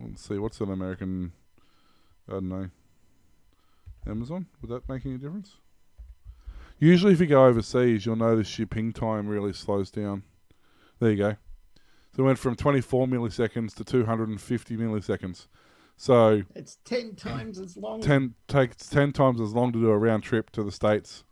[0.00, 1.32] let's see, what's an American?
[2.28, 2.70] I don't know.
[4.06, 4.46] Amazon?
[4.60, 5.56] Would that make any difference?
[6.78, 10.22] Usually, if you go overseas, you'll notice your ping time really slows down.
[11.00, 11.36] There you go.
[12.14, 15.46] So it went from 24 milliseconds to 250 milliseconds.
[15.96, 18.00] So it's ten times as long.
[18.00, 21.24] 10 takes 10 times as long to do a round trip to the States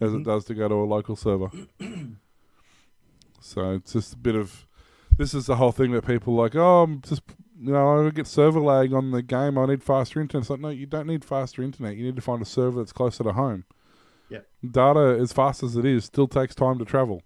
[0.00, 0.24] as it Mhm.
[0.24, 1.50] does to go to a local server.
[3.40, 4.66] so it's just a bit of.
[5.16, 7.22] This is the whole thing that people like, oh, I'm just,
[7.58, 9.56] you know, I get server lag on the game.
[9.56, 10.42] I need faster internet.
[10.42, 11.96] It's like, no, you don't need faster internet.
[11.96, 13.64] You need to find a server that's closer to home.
[14.28, 17.22] Yeah, Data, as fast as it is, still takes time to travel.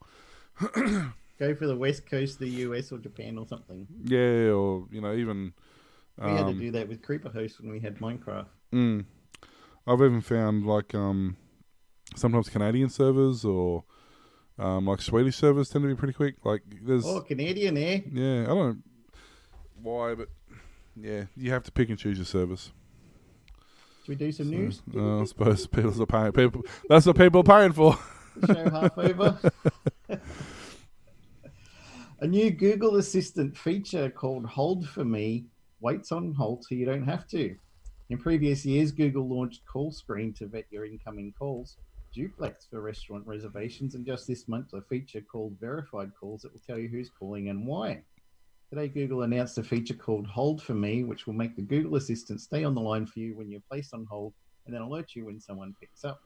[1.38, 3.87] Go for the west coast of the US or Japan or something.
[4.05, 5.53] Yeah, or, you know, even.
[6.20, 8.46] We had to um, do that with Creeper Host when we had Minecraft.
[8.74, 9.04] Mm.
[9.87, 11.37] I've even found like um,
[12.14, 13.85] sometimes Canadian servers or
[14.59, 16.37] um, like Swedish servers tend to be pretty quick.
[16.44, 18.00] Like there's Oh, Canadian, eh?
[18.12, 18.76] yeah, I don't know
[19.83, 20.28] why, but
[20.94, 22.70] yeah, you have to pick and choose your service.
[24.02, 24.83] Should we do some news?
[24.94, 26.33] Uh, I suppose people are paying.
[26.33, 27.98] People, that's what people are paying for.
[28.46, 29.38] Show half over.
[32.20, 35.46] A new Google Assistant feature called Hold for Me
[35.81, 37.57] waits on hold so you don't have to.
[38.11, 41.77] In previous years, Google launched Call Screen to vet your incoming calls,
[42.12, 46.61] Duplex for restaurant reservations, and just this month, a feature called Verified Calls that will
[46.66, 48.03] tell you who's calling and why.
[48.69, 52.40] Today, Google announced a feature called Hold for Me, which will make the Google Assistant
[52.40, 54.33] stay on the line for you when you're placed on hold
[54.66, 56.21] and then alert you when someone picks up.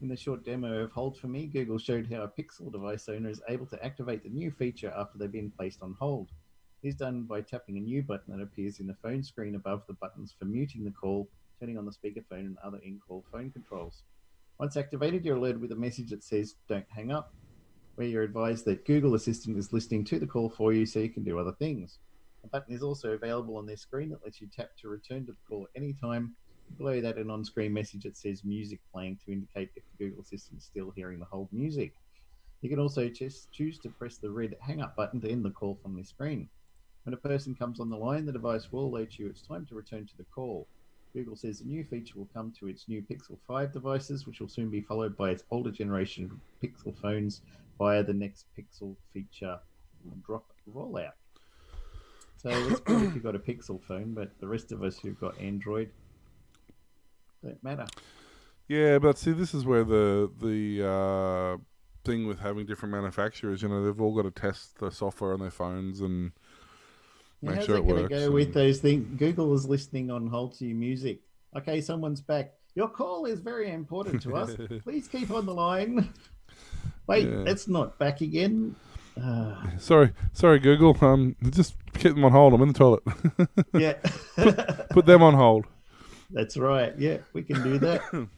[0.00, 3.28] In the short demo of Hold for Me, Google showed how a Pixel device owner
[3.28, 6.28] is able to activate the new feature after they've been placed on hold.
[6.80, 9.94] Is done by tapping a new button that appears in the phone screen above the
[9.94, 14.04] buttons for muting the call, turning on the speakerphone, and other in call phone controls.
[14.60, 17.34] Once activated, you're alerted with a message that says, Don't hang up,
[17.96, 21.08] where you're advised that Google Assistant is listening to the call for you so you
[21.08, 21.98] can do other things.
[22.44, 25.32] A button is also available on their screen that lets you tap to return to
[25.32, 26.36] the call at any time.
[26.76, 30.58] Below that, an on screen message that says music playing to indicate if Google Assistant
[30.58, 31.92] is still hearing the hold music.
[32.60, 35.76] You can also choose to press the red hang up button to end the call
[35.82, 36.48] from this screen.
[37.04, 39.74] When a person comes on the line, the device will alert you it's time to
[39.74, 40.66] return to the call.
[41.14, 44.48] Google says the new feature will come to its new Pixel 5 devices, which will
[44.48, 47.40] soon be followed by its older generation Pixel phones
[47.78, 49.58] via the next Pixel feature
[50.24, 51.12] drop rollout.
[52.36, 55.18] So it's good if you've got a Pixel phone, but the rest of us who've
[55.18, 55.90] got Android
[57.42, 57.86] don't matter.
[58.68, 61.56] Yeah, but see, this is where the the uh,
[62.04, 65.40] thing with having different manufacturers, you know, they've all got to test the software on
[65.40, 66.32] their phones and
[67.42, 68.14] make how's sure that it going works.
[68.14, 69.06] to go with those things?
[69.18, 71.20] Google is listening on hold to your music.
[71.56, 72.52] Okay, someone's back.
[72.74, 74.54] Your call is very important to us.
[74.84, 76.12] Please keep on the line.
[77.06, 77.44] Wait, Yeah.
[77.46, 78.76] it's not back again.
[79.20, 80.96] Ah, Sorry, sorry, Google.
[81.00, 82.54] Um, just keep them on hold.
[82.54, 83.02] I'm in the toilet.
[83.74, 83.94] yeah,
[84.90, 85.64] Put them on hold.
[86.30, 86.94] that's right.
[86.98, 88.28] Yeah, we can do that.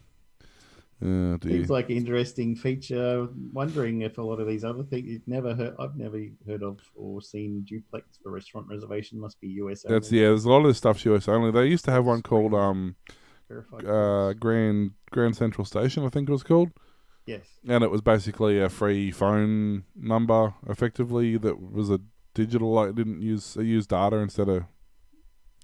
[1.03, 1.37] Oh.
[1.43, 3.27] Seems like an interesting feature.
[3.53, 6.79] Wondering if a lot of these other things you've never heard, I've never heard of
[6.95, 9.19] or seen duplex for restaurant reservation.
[9.19, 9.83] Must be US.
[9.87, 10.19] That's only.
[10.21, 10.27] yeah.
[10.27, 11.51] There's a lot of this stuff's US only.
[11.51, 12.95] They used to have one called um
[13.51, 14.33] Verified uh.
[14.33, 16.69] Grand Grand Central Station, I think it was called,
[17.25, 17.45] yes.
[17.67, 21.99] and it was basically a free phone number, effectively that was a
[22.33, 22.71] digital.
[22.71, 24.63] Like it didn't use it used data instead of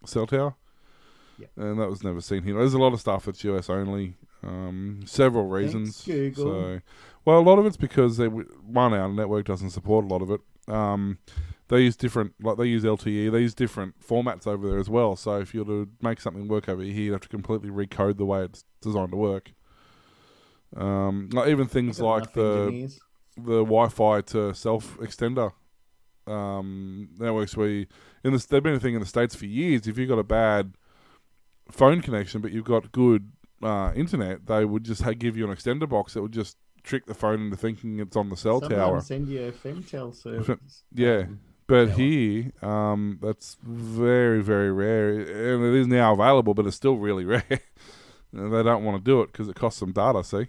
[0.05, 0.55] cell tower.
[1.37, 1.47] Yeah.
[1.55, 2.55] And that was never seen here.
[2.55, 4.15] There's a lot of stuff that's US only.
[4.47, 6.03] Um, several reasons.
[6.03, 6.43] Google.
[6.45, 6.81] So,
[7.25, 10.31] well, a lot of it's because they one our network doesn't support a lot of
[10.31, 10.41] it.
[10.67, 11.17] Um,
[11.67, 13.31] they use different, like they use LTE.
[13.31, 15.15] They use different formats over there as well.
[15.17, 18.17] So if you were to make something work over here, you'd have to completely recode
[18.17, 19.51] the way it's designed to work.
[20.75, 22.99] Um, like even things like the engineers.
[23.37, 25.51] the Wi-Fi to self extender
[26.25, 27.85] um, networks where you,
[28.23, 29.87] in this they've been a thing in the states for years.
[29.87, 30.73] If you've got a bad
[31.71, 35.87] phone connection but you've got good uh, internet, they would just give you an extender
[35.89, 39.01] box that would just trick the phone into thinking it's on the cell Someone tower.
[39.01, 40.83] send you a femtocell service.
[40.93, 41.19] Yeah.
[41.27, 46.77] Um, But here, um, that's very, very rare, and it is now available, but it's
[46.77, 47.43] still really rare.
[47.49, 50.23] They don't want to do it because it costs them data.
[50.23, 50.47] See,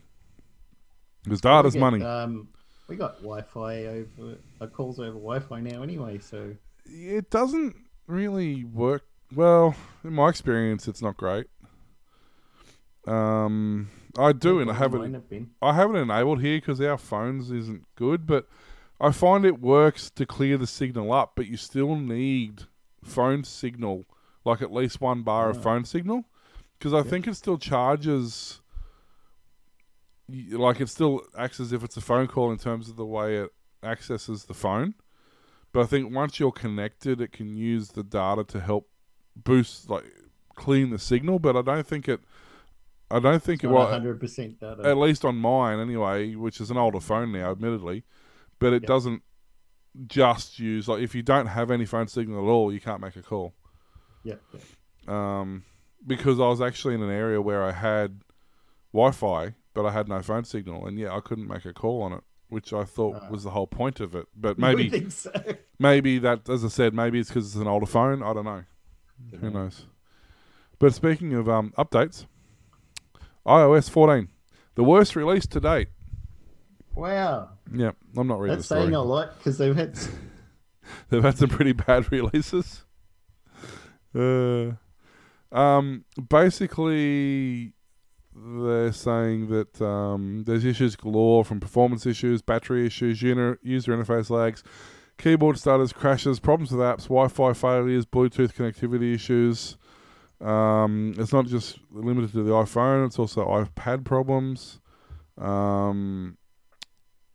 [1.25, 2.05] because data's get, money.
[2.05, 2.49] Um,
[2.89, 6.19] we got Wi-Fi over uh, calls over Wi-Fi now anyway.
[6.19, 6.55] So
[6.87, 7.75] it doesn't
[8.07, 9.03] really work
[9.35, 11.47] well in my experience it's not great
[13.09, 16.81] um i do and i have Mine it have i have it enabled here because
[16.81, 18.47] our phones isn't good but
[19.01, 22.63] i find it works to clear the signal up but you still need
[23.03, 24.05] phone signal
[24.45, 25.61] like at least one bar of Ah.
[25.61, 26.25] phone signal
[26.79, 27.07] because i Yep.
[27.07, 28.61] think it still charges
[30.51, 33.37] like it still acts as if it's a phone call in terms of the way
[33.37, 33.51] it
[33.83, 34.95] accesses the phone
[35.71, 38.89] but I think once you're connected, it can use the data to help
[39.37, 40.05] boost, like
[40.57, 41.39] clean the signal.
[41.39, 42.21] But I don't think it.
[43.11, 43.69] I don't think it.
[43.69, 44.83] Not Well, hundred percent data.
[44.85, 48.05] at least on mine anyway, which is an older phone now, admittedly,
[48.59, 48.89] but it Yep.
[48.89, 49.23] doesn't
[50.07, 53.17] just use like if you don't have any phone signal at all, you can't make
[53.17, 53.55] a call.
[54.23, 54.35] yeah.
[55.07, 55.65] Um,
[56.07, 58.21] because I was actually in an area where I had
[58.93, 62.13] Wi-Fi, but I had no phone signal, and yeah, I couldn't make a call on
[62.13, 63.29] it, which I thought Ah.
[63.31, 64.27] was the whole point of it.
[64.37, 65.33] But maybe think so.
[65.79, 68.23] maybe that, as I said, maybe it's because it's an older phone.
[68.23, 68.65] I don't know.
[69.41, 69.87] Who knows?
[70.79, 72.27] But speaking of um, updates,
[73.49, 74.29] iOS 14,
[74.75, 75.89] the worst release to date.
[76.95, 79.99] Wow, Yeah, I'm not reading that's saying a lot because they've had.
[81.11, 82.87] They've had some pretty bad releases.
[84.15, 84.73] Uh,
[85.53, 87.75] um, basically,
[88.35, 94.31] they're saying that um, there's issues galore from performance issues, battery issues, user, user interface
[94.31, 94.63] lags,
[95.19, 99.77] keyboard stutters, crashes, problems with apps, Wi-Fi failures, Bluetooth connectivity issues.
[100.41, 104.81] Um, it's not just limited to the iPhone; it's also iPad problems,
[105.37, 106.37] um,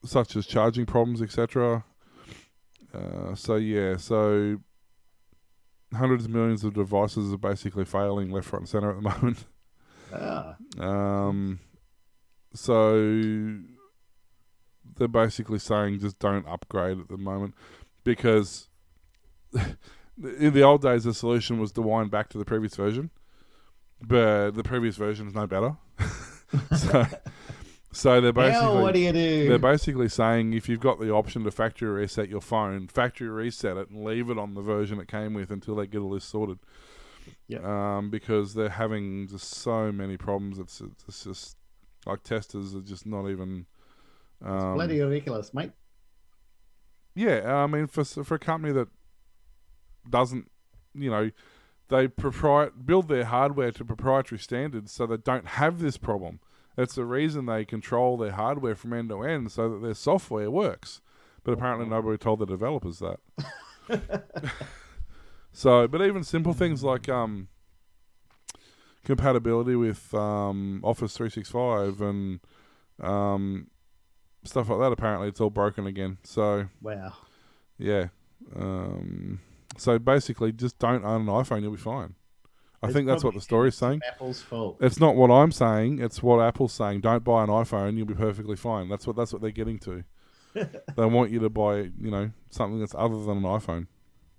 [0.05, 1.83] such as charging problems, etc.
[2.93, 4.57] Uh, so yeah, so
[5.93, 9.45] hundreds of millions of devices are basically failing left, right, and center at the moment.
[10.13, 11.59] Ah, Um,
[12.53, 13.59] so
[14.95, 17.55] they're basically saying just don't upgrade at the moment
[18.03, 18.69] because
[20.21, 23.09] in the old days the solution was to wind back to the previous version,
[24.01, 25.75] but the previous version is no better.
[26.77, 27.05] so,
[27.91, 29.49] so they're now what do basically you do?
[29.49, 33.77] they're basically saying if you've got the option to factory reset your phone, factory reset
[33.77, 36.25] it and leave it on the version it came with until they get all this
[36.25, 36.59] sorted.
[37.47, 37.63] Yep.
[37.63, 40.59] Um, because they're having just so many problems.
[40.59, 41.57] It's it's just
[42.05, 43.65] like testers are just not even.
[44.43, 45.71] Um, Bloody ridiculous, mate.
[47.15, 48.89] yeah, I mean, for for a company that
[50.09, 50.49] doesn't,
[50.93, 51.31] you know,
[51.89, 56.39] they propri- build their hardware to proprietary standards, so they don't have this problem.
[56.77, 60.49] It's the reason they control their hardware from end to end, so that their software
[60.49, 61.01] works.
[61.43, 63.19] But apparently, nobody told the developers that.
[65.51, 67.49] so, but even simple things like um,
[69.03, 72.39] compatibility with um, Office three six five and
[73.01, 73.67] um,
[74.45, 74.93] stuff like that.
[74.93, 76.17] Apparently, it's all broken again.
[76.23, 76.69] So.
[76.81, 77.13] Wow.
[77.77, 78.07] Yeah.
[78.55, 79.41] Um,
[79.77, 81.61] so basically, just don't own an iPhone.
[81.61, 82.15] You'll be fine.
[82.81, 84.01] I It's think that's what the story's saying.
[84.05, 84.77] Apple's fault.
[84.81, 85.99] It's not what I'm saying.
[85.99, 86.99] It's what Apple's saying.
[87.01, 87.95] Don't buy an iPhone.
[87.95, 88.89] You'll be perfectly fine.
[88.89, 90.03] That's what that's what they're getting to.
[90.53, 93.87] they want you to buy, you know, something that's other than an iPhone.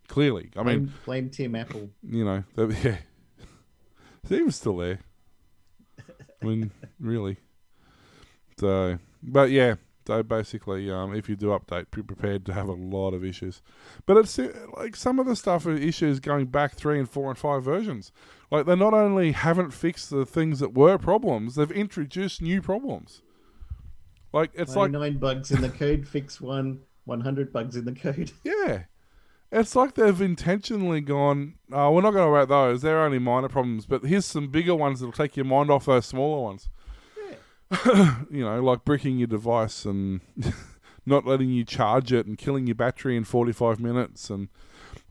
[0.08, 1.88] Clearly, I mean, blame, blame Tim Apple.
[2.06, 2.96] you know, they- yeah,
[4.26, 5.00] Steve's still there.
[6.42, 6.70] I mean,
[7.00, 7.38] really.
[8.60, 9.76] So, but yeah,
[10.06, 13.62] so basically, um, if you do update, be prepared to have a lot of issues.
[14.06, 17.30] But it's uh, like some of the stuff are issues going back three and four
[17.30, 18.12] and five versions.
[18.50, 23.22] Like they not only haven't fixed the things that were problems, they've introduced new problems.
[24.32, 26.80] Like it's like nine bugs in the code, fix one.
[27.04, 28.32] 100 bugs in the code.
[28.44, 28.84] Yeah.
[29.52, 32.82] It's like they've intentionally gone, oh, we're not going to about those.
[32.82, 36.06] They're only minor problems, but here's some bigger ones that'll take your mind off those
[36.06, 36.68] smaller ones.
[38.30, 40.20] you know, like bricking your device and
[41.06, 44.48] not letting you charge it and killing your battery in 45 minutes, and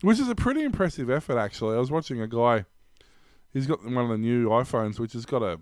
[0.02, 1.76] which is a pretty impressive effort, actually.
[1.76, 2.64] I was watching a guy,
[3.52, 5.60] he's got one of the new iPhones, which has got a,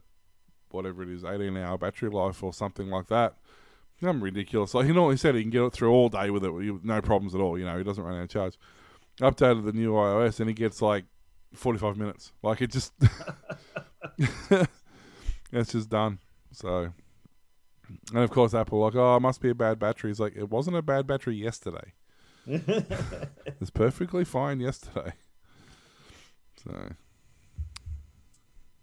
[0.71, 3.37] whatever it is, 18 hour battery life or something like that.
[4.03, 4.75] I'm ridiculous.
[4.75, 7.01] Like he normally said, he can get it through all day with it, with no
[7.01, 7.59] problems at all.
[7.59, 8.59] You know, he doesn't run out of charge.
[9.21, 11.05] Updated the new iOS, and he gets like
[11.55, 12.33] forty-five minutes.
[12.43, 12.93] Like it just,
[15.53, 16.19] it's just done.
[16.53, 16.93] So,
[18.15, 20.11] and of course, Apple like, oh, it must be a bad battery.
[20.11, 21.93] It's like it wasn't a bad battery yesterday.
[23.61, 25.13] It's perfectly fine yesterday.
[26.65, 26.93] So,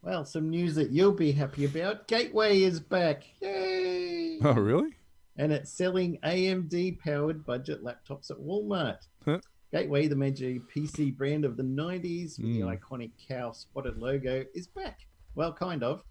[0.01, 2.07] well, some news that you'll be happy about.
[2.07, 3.23] Gateway is back.
[3.41, 4.39] Yay!
[4.43, 4.95] oh really?
[5.37, 8.99] and it's selling AMD powered budget laptops at Walmart.
[9.25, 9.39] Huh.
[9.71, 12.77] Gateway, the major PC brand of the 90s with the Mm.
[12.79, 14.99] iconic cow spotted logo, is back.
[15.35, 16.03] Well, kind of.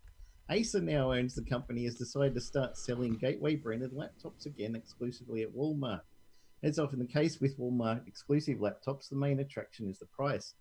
[0.51, 5.43] Acer now owns the company, has decided to start selling Gateway branded laptops again exclusively
[5.43, 6.01] at Walmart.
[6.63, 10.55] As often the case with Walmart exclusive laptops, the main attraction is the price.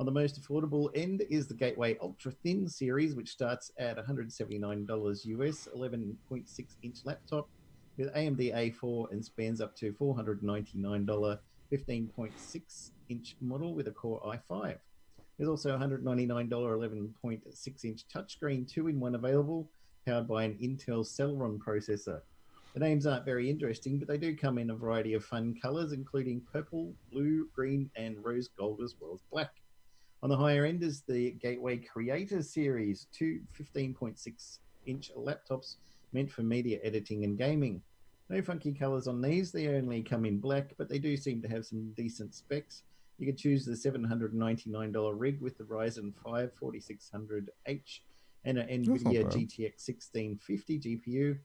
[0.00, 5.24] On the most affordable end is the Gateway Ultra Thin series, which starts at $179
[5.24, 7.48] US, 11.6 inch laptop
[7.96, 11.38] with AMD A4 and spans up to $499
[11.72, 14.20] 15.6 inch model with a Core
[14.50, 14.76] i5.
[15.40, 19.70] There's also a $199 11.6 inch touchscreen 2 in 1 available,
[20.04, 22.20] powered by an Intel Celeron processor.
[22.74, 25.92] The names aren't very interesting, but they do come in a variety of fun colors,
[25.92, 29.52] including purple, blue, green, and rose gold, as well as black.
[30.22, 35.76] On the higher end is the Gateway Creator Series, two 15.6 inch laptops
[36.12, 37.80] meant for media editing and gaming.
[38.28, 41.48] No funky colors on these, they only come in black, but they do seem to
[41.48, 42.82] have some decent specs.
[43.20, 48.00] You could choose the $799 rig with the Ryzen 5 4600H
[48.46, 49.24] and an NVIDIA.
[49.24, 51.38] GTX 1650 GPU,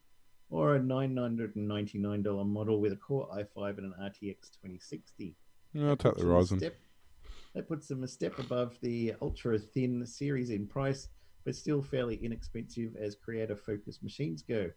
[0.49, 5.35] or a $999 model with a Core i5 and an RTX 2060.
[5.73, 6.59] Yeah, I'll take the Ryzen.
[6.59, 6.77] Step,
[7.55, 11.09] that puts them a step above the ultra thin series in price,
[11.43, 14.71] but still fairly inexpensive as creator focused machines go.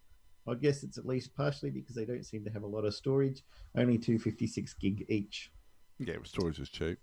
[0.49, 2.93] I guess it's at least partially because they don't seem to have a lot of
[2.93, 3.45] storage,
[3.77, 5.53] only 256 gig each.
[5.99, 6.99] Yeah, storage is cheap.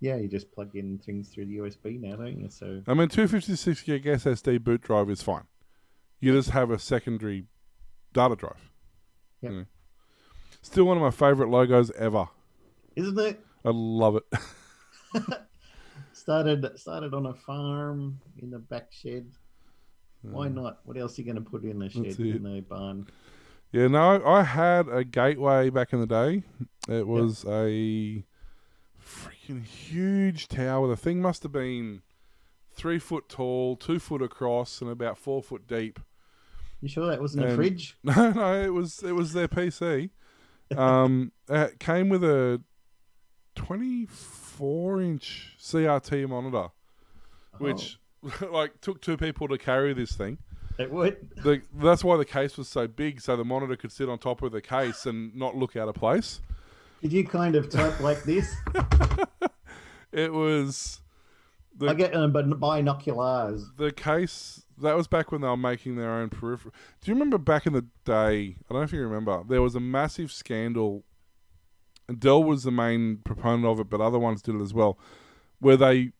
[0.00, 2.48] Yeah, you just plug in things through the USB now, don't you?
[2.50, 5.44] So I mean, 256 gig SSD boot drive is fine.
[6.20, 7.44] You just have a secondary
[8.12, 8.70] data drive.
[9.42, 9.52] Yep.
[9.52, 9.64] You know.
[10.62, 12.26] Still one of my favorite logos ever.
[12.94, 13.40] isn't it?
[13.64, 14.24] I love it.
[16.12, 19.30] started started on a farm in the back shed.
[20.22, 20.54] Why Mm.
[20.54, 20.80] not?
[20.84, 23.06] What else are you going to put in the shed in the barn?
[23.76, 26.44] Yeah, no, I had a gateway back in the day.
[26.88, 28.24] It was a
[28.98, 30.88] freaking huge tower.
[30.88, 32.00] The thing must have been
[32.72, 36.00] three foot tall, two foot across, and about four foot deep.
[36.80, 37.98] You sure that wasn't a Um, fridge?
[38.02, 40.08] No, no, it was it was their PC.
[40.74, 42.62] Um, it came with a
[43.54, 46.68] twenty four inch CRT monitor,
[47.58, 47.98] which
[48.50, 50.38] like took two people to carry this thing.
[50.78, 51.28] It would.
[51.36, 54.42] The, that's why the case was so big, so the monitor could sit on top
[54.42, 56.40] of the case and not look out of place.
[57.02, 58.54] Did you kind of type like this?
[60.12, 61.02] It was
[61.76, 63.70] the I get um, but binoculars.
[63.76, 66.74] the case that was back when they were making their own peripheral.
[67.02, 68.56] Do you remember back in the day?
[68.58, 69.42] I don't know if you remember.
[69.46, 71.04] There was a massive scandal.
[72.08, 74.98] And Dell was the main proponent of it, but other ones did it as well.
[75.58, 76.12] Where they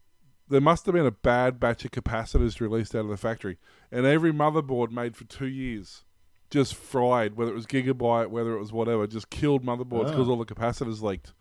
[0.49, 3.59] there must have been a bad batch of capacitors released out of the factory,
[3.91, 6.05] and every motherboard made for two years
[6.51, 7.37] just fried.
[7.37, 10.31] Whether it was gigabyte, whether it was whatever, just killed motherboards because Ah.
[10.31, 11.33] all the capacitors leaked.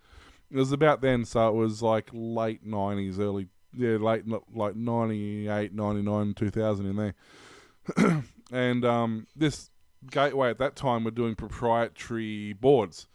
[0.51, 3.47] It was about then, so it was like late nineties, early
[3.77, 8.23] yeah, late like 98, 99, 2000 in there.
[8.51, 9.69] and um, this
[10.09, 13.07] gateway at that time were doing proprietary boards.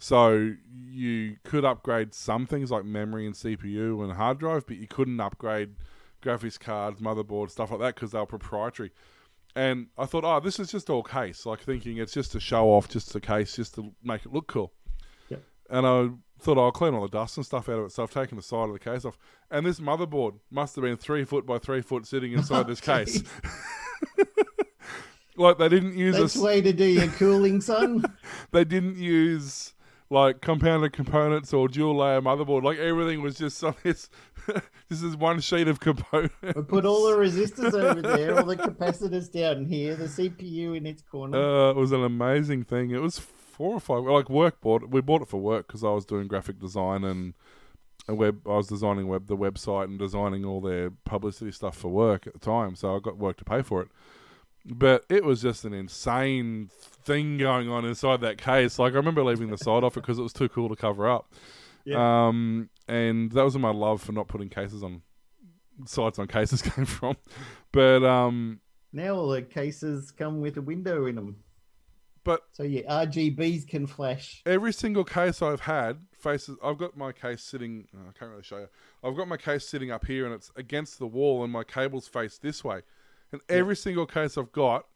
[0.00, 0.54] So
[0.90, 5.20] you could upgrade some things like memory and CPU and hard drive, but you couldn't
[5.20, 5.74] upgrade
[6.22, 8.92] graphics cards, motherboard, stuff like that because they were proprietary.
[9.54, 12.70] And I thought, oh, this is just all case, like thinking it's just to show
[12.70, 14.72] off, just a case, just to make it look cool.
[15.28, 15.42] Yep.
[15.68, 16.08] And I
[16.40, 17.92] thought oh, I'll clean all the dust and stuff out of it.
[17.92, 19.18] So I've taken the side of the case off.
[19.50, 23.22] And this motherboard must have been three foot by three foot sitting inside this case.
[25.36, 28.02] like they didn't use That's a, way to do your cooling, son.
[28.52, 29.74] they didn't use
[30.10, 32.64] like compounded components or dual layer motherboard.
[32.64, 34.10] Like everything was just on this.
[34.88, 36.34] this is one sheet of components.
[36.42, 40.84] We put all the resistors over there, all the capacitors down here, the CPU in
[40.84, 41.38] its corner.
[41.38, 42.90] Uh, it was an amazing thing.
[42.90, 44.02] It was four or five.
[44.02, 44.90] Like work bought.
[44.90, 47.34] We bought it for work because I was doing graphic design and
[48.08, 48.40] a web.
[48.46, 52.32] I was designing web the website and designing all their publicity stuff for work at
[52.32, 52.74] the time.
[52.74, 53.88] So I got work to pay for it.
[54.66, 56.68] But it was just an insane
[57.04, 58.78] thing going on inside that case.
[58.78, 61.08] Like I remember leaving the side off it because it was too cool to cover
[61.08, 61.32] up.
[61.84, 62.28] Yeah.
[62.28, 65.02] Um, and that was my love for not putting cases on
[65.86, 67.16] sides on cases came from.
[67.72, 68.60] But um,
[68.92, 71.36] now all the cases come with a window in them,
[72.24, 74.42] but so yeah, RGBs can flash.
[74.44, 76.56] every single case I've had faces.
[76.62, 77.88] I've got my case sitting.
[77.94, 78.68] oh, I can't really show you.
[79.02, 82.08] I've got my case sitting up here, and it's against the wall, and my cables
[82.08, 82.80] face this way.
[83.32, 84.86] And every single case I've got,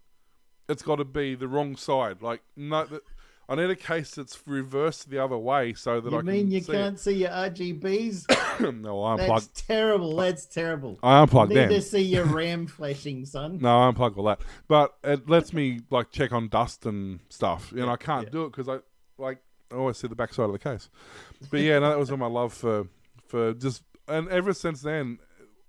[0.69, 2.23] it's got to be the wrong side.
[2.23, 3.03] Like no, that,
[3.49, 6.27] I need a case that's reversed the other way so that You I can.
[6.27, 8.27] mean you see can't see your RGBs?
[8.83, 9.67] No, I That's unplugged.
[9.69, 10.17] terrible.
[10.17, 10.97] That's terrible.
[11.03, 11.69] I unplugged Need them.
[11.71, 13.59] to see your RAM flashing, son.
[13.61, 14.41] No, I unplug all that.
[14.69, 17.73] But it lets me like check on dust and stuff.
[17.73, 18.31] And I can't yeah.
[18.31, 18.79] do it because I
[19.21, 19.39] like
[19.73, 20.89] I always see the backside of the case.
[21.51, 22.87] But yeah, no, that was all my love for
[23.27, 25.19] for just and ever since then.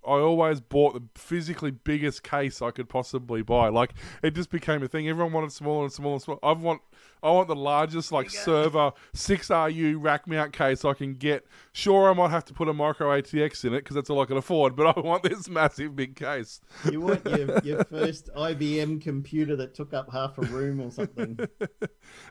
[0.08, 3.70] I always bought the physically biggest case I could possibly buy.
[3.70, 3.94] Like
[4.24, 5.08] it just became a thing.
[5.08, 6.40] Everyone wanted smaller and smaller and smaller.
[6.44, 6.82] I want,
[7.24, 11.46] I want the largest like server six RU rack mount case I can get.
[11.72, 14.26] Sure, I might have to put a micro ATX in it because that's all I
[14.26, 14.76] can afford.
[14.76, 16.62] But I want this massive big case.
[16.92, 21.40] You want your, your first IBM computer that took up half a room or something.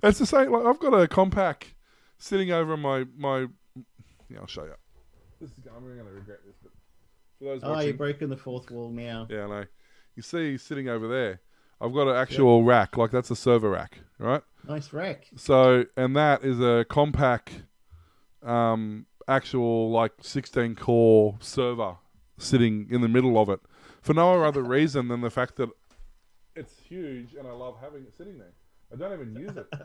[0.02, 0.52] It's the same.
[0.52, 1.64] Like I've got a Compaq
[2.18, 3.46] sitting over my my.
[4.30, 4.74] Yeah, I'll show you.
[5.40, 5.66] This is.
[5.74, 6.72] I'm going to regret this, but
[7.38, 9.26] for those Oh, watching, you've broken the fourth wall now.
[9.30, 9.64] yeah, I know.
[10.16, 11.40] You see, sitting over there,
[11.80, 12.96] I've got an actual rack.
[12.96, 14.42] Like that's a server rack, right?
[14.68, 15.26] Nice rack.
[15.36, 17.48] So, and that is a Compaq,
[18.42, 21.96] um, actual like 16 core server
[22.38, 23.60] sitting in the middle of it,
[24.02, 25.68] for no other reason than the fact that
[26.56, 28.52] it's huge and I love having it sitting there.
[28.92, 29.66] I don't even use it.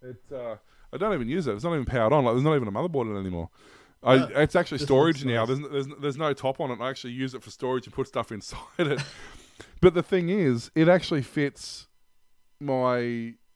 [0.00, 0.54] It, uh,
[0.92, 1.54] I don't even use it.
[1.54, 2.24] It's not even powered on.
[2.24, 3.50] Like, there's not even a motherboard in it anymore.
[4.02, 5.44] I, Oh, it's actually storage now.
[5.44, 5.58] nice.
[5.58, 6.80] There's, there's there's no top on it.
[6.80, 9.00] I actually use it for storage and put stuff inside it.
[9.80, 11.88] but the thing is, it actually fits
[12.60, 12.98] my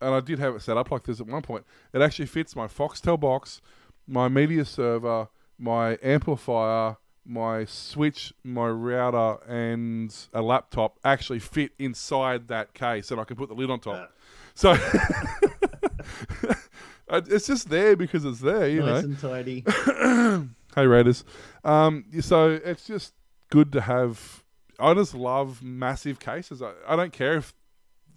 [0.00, 1.64] and I did have it set up like this at one point.
[1.92, 3.60] It actually fits my Foxtel box,
[4.08, 5.28] my media server,
[5.58, 13.20] my amplifier, my switch, my router, and a laptop actually fit inside that case, and
[13.20, 14.12] I can put the lid on top.
[14.54, 14.74] So
[17.08, 19.00] it's just there because it's there, you know.
[19.00, 19.64] nice and tidy.
[20.74, 21.22] Hey Raiders.
[21.64, 23.12] Um, so it's just
[23.50, 24.42] good to have.
[24.80, 26.62] I just love massive cases.
[26.62, 27.52] I, I don't care if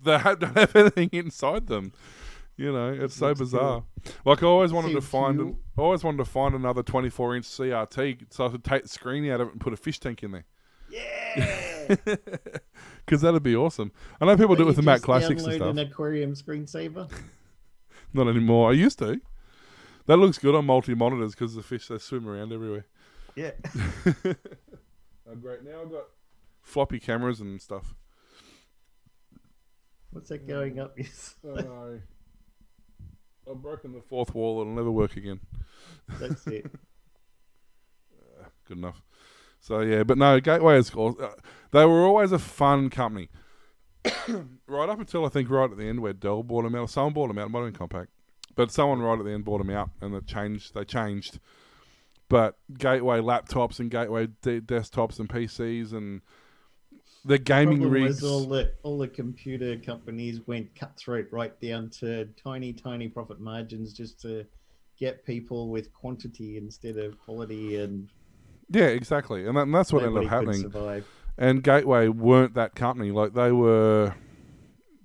[0.02, 1.92] they ha- don't have anything inside them.
[2.56, 3.84] You know, it's so Looks bizarre.
[4.24, 5.60] Like I always wanted to find, cool.
[5.78, 9.30] I always wanted to find another 24 inch CRT so I could take the screen
[9.30, 10.46] out of it and put a fish tank in there.
[10.92, 12.16] Yeah.
[13.06, 13.92] Because that'd be awesome.
[14.22, 15.70] I know people do it with the Mac Classics and stuff.
[15.70, 17.12] an aquarium screensaver.
[18.16, 18.70] Not anymore.
[18.70, 19.20] I used to.
[20.08, 22.86] That looks good on multi monitors because the fish they swim around everywhere.
[23.36, 23.52] Yeah.
[25.28, 25.64] Oh, great!
[25.64, 26.04] Now I've got
[26.62, 27.96] floppy cameras and stuff.
[30.12, 30.94] What's that going up?
[30.98, 31.36] Yes.
[31.44, 32.00] Oh no!
[33.50, 34.62] I've broken the fourth wall.
[34.62, 35.40] It'll never work again.
[36.20, 36.72] That's it.
[38.68, 39.02] Good enough.
[39.60, 41.18] So yeah, but no, Gateway is cool.
[41.20, 41.30] Uh,
[41.72, 43.30] they were always a fun company.
[44.68, 46.88] right up until I think right at the end where Dell bought them out, or
[46.88, 48.08] someone bought them out, might have been Compaq,
[48.56, 50.74] but someone right at the end bought them out, and it changed.
[50.74, 51.40] They changed.
[52.28, 56.22] But Gateway laptops and Gateway de- desktops and PCs and
[57.24, 58.24] the gaming Problem rigs.
[58.24, 63.94] all the all the computer companies went cutthroat right down to tiny, tiny profit margins
[63.94, 64.46] just to
[64.98, 68.10] get people with quantity instead of quality, and
[68.70, 70.62] yeah, exactly, and, that, and that's what ended up happening.
[70.62, 71.06] survive.
[71.38, 73.12] And Gateway weren't that company.
[73.12, 74.16] Like they were,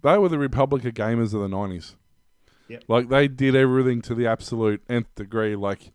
[0.03, 1.97] they were the Republic of gamers of the nineties.
[2.69, 2.85] Yep.
[2.87, 5.57] Like they did everything to the absolute nth degree.
[5.57, 5.91] Like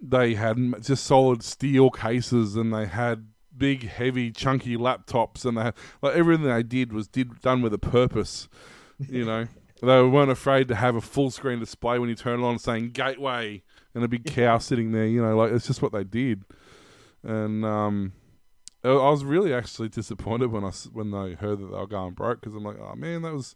[0.00, 5.62] they had just solid steel cases, and they had big, heavy, chunky laptops, and they
[5.62, 8.48] had like everything they did was did done with a purpose.
[8.98, 9.48] You know,
[9.82, 12.90] they weren't afraid to have a full screen display when you turn it on, saying
[12.90, 13.62] Gateway
[13.94, 15.06] and a big cow sitting there.
[15.06, 16.44] You know, like it's just what they did.
[17.24, 18.12] And um,
[18.86, 22.14] I I was really actually disappointed when I when they heard that they were going
[22.14, 23.54] broke because I'm like, oh man, that was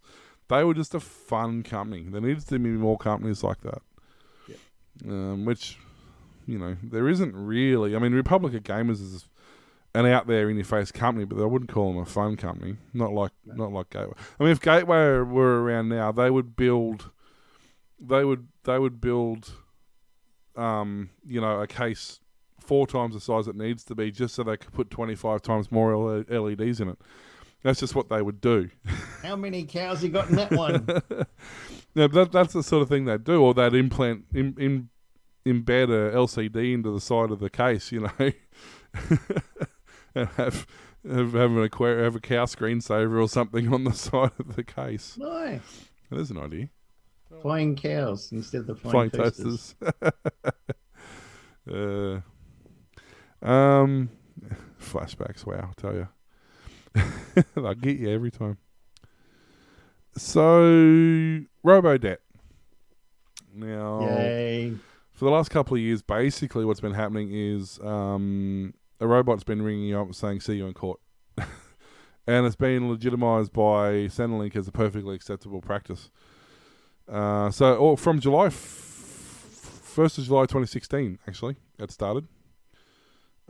[0.49, 2.05] they were just a fun company.
[2.09, 3.81] There needs to be more companies like that.
[4.47, 4.55] Yeah.
[5.07, 5.77] Um, which
[6.45, 7.95] you know there isn't really.
[7.95, 9.27] I mean, Republic of Gamers is
[9.93, 12.77] an out there in your face company, but I wouldn't call them a fun company.
[12.93, 13.55] Not like No.
[13.65, 14.13] not like Gateway.
[14.39, 17.09] I mean, if Gateway were around now, they would build.
[17.99, 19.51] They would they would build,
[20.55, 22.20] um, you know, a case
[22.71, 25.41] four times the size it needs to be, just so they could put twenty five
[25.41, 26.97] times more LEDs in it.
[27.63, 28.69] That's just what they would do.
[29.23, 30.87] How many cows you got in that one?
[31.93, 34.89] Yeah, that, that's the sort of thing they do, or they'd implant in, in
[35.45, 38.11] embed a LCD into the side of the case, you know,
[40.15, 40.65] and have
[41.05, 44.63] have, have an aquarium, have a cow screensaver or something on the side of the
[44.63, 45.17] case.
[45.17, 45.89] nice.
[46.09, 46.69] There's an idea.
[47.41, 49.75] Flying cows instead of the flying, Flying toasters.
[49.81, 50.13] toasters.
[51.69, 52.21] uh,
[53.41, 54.09] um,
[54.81, 55.45] flashbacks.
[55.45, 56.07] Wow, I'll tell you,
[57.67, 58.57] I get you every time.
[60.17, 60.61] So,
[61.65, 62.17] Robodebt.
[63.53, 64.73] Now, Yay.
[65.13, 69.61] for the last couple of years, basically what's been happening is um, a robot's been
[69.61, 70.99] ringing you up saying, "See you in court,"
[71.37, 76.09] and it's been legitimised by Centrelink as a perfectly acceptable practice.
[77.09, 78.49] Uh, so, or from July
[79.91, 82.27] first of July, twenty sixteen, actually, it started,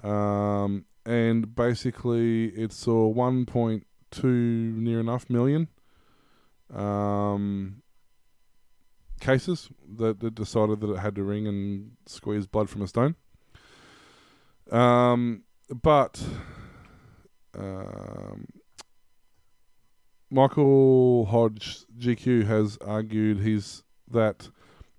[0.04, 5.68] um, and basically it saw one point two near enough million.
[6.74, 7.82] Um,
[9.20, 13.16] cases that, that decided that it had to ring and squeeze blood from a stone.
[14.72, 16.22] Um, but
[17.58, 18.48] um,
[20.30, 24.50] Michael Hodge GQ has argued he's that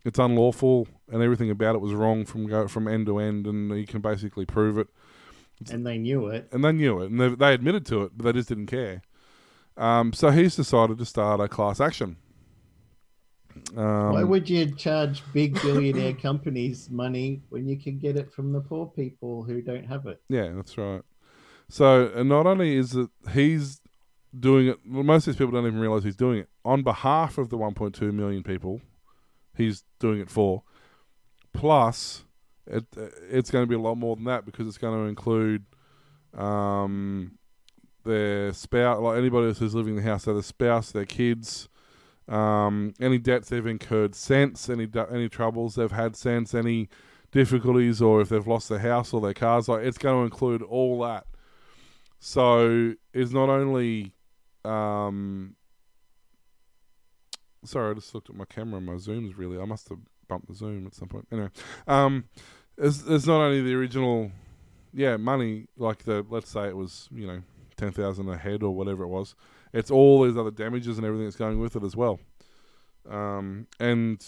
[0.05, 3.71] it's unlawful and everything about it was wrong from go from end to end, and
[3.79, 4.89] you can basically prove it.
[5.71, 6.49] And they knew it.
[6.51, 9.03] And they knew it, and they, they admitted to it, but they just didn't care.
[9.77, 12.17] Um, so he's decided to start a class action.
[13.77, 18.53] Um, Why would you charge big billionaire companies money when you can get it from
[18.53, 20.23] the poor people who don't have it?
[20.29, 21.03] Yeah, that's right.
[21.69, 23.81] So, and not only is it he's
[24.39, 27.39] doing it, well, most of these people don't even realize he's doing it on behalf
[27.39, 28.81] of the 1.2 million people.
[29.57, 30.63] He's doing it for.
[31.53, 32.24] Plus,
[32.66, 32.86] it
[33.30, 35.64] it's going to be a lot more than that because it's going to include
[36.34, 37.38] um,
[38.05, 41.68] their spouse, like anybody who's living in the house, so their spouse, their kids,
[42.28, 46.88] um, any debts they've incurred since, any any troubles they've had since, any
[47.30, 49.68] difficulties, or if they've lost their house or their cars.
[49.68, 51.26] Like it's going to include all that.
[52.18, 54.14] So it's not only.
[54.64, 55.57] Um,
[57.64, 58.80] sorry, I just looked at my camera.
[58.80, 59.61] My zoom's really.
[59.61, 59.98] I must have
[60.33, 61.26] bumped the zoom at some point.
[61.30, 61.51] Anyway,
[61.87, 62.24] um,
[62.78, 64.33] it's, it's not only the original,
[64.95, 67.43] yeah, money like the let's say it was you know
[67.76, 69.35] ten thousand a head or whatever it was.
[69.74, 72.18] It's all these other damages and everything that's going with it as well.
[73.09, 74.26] Um, and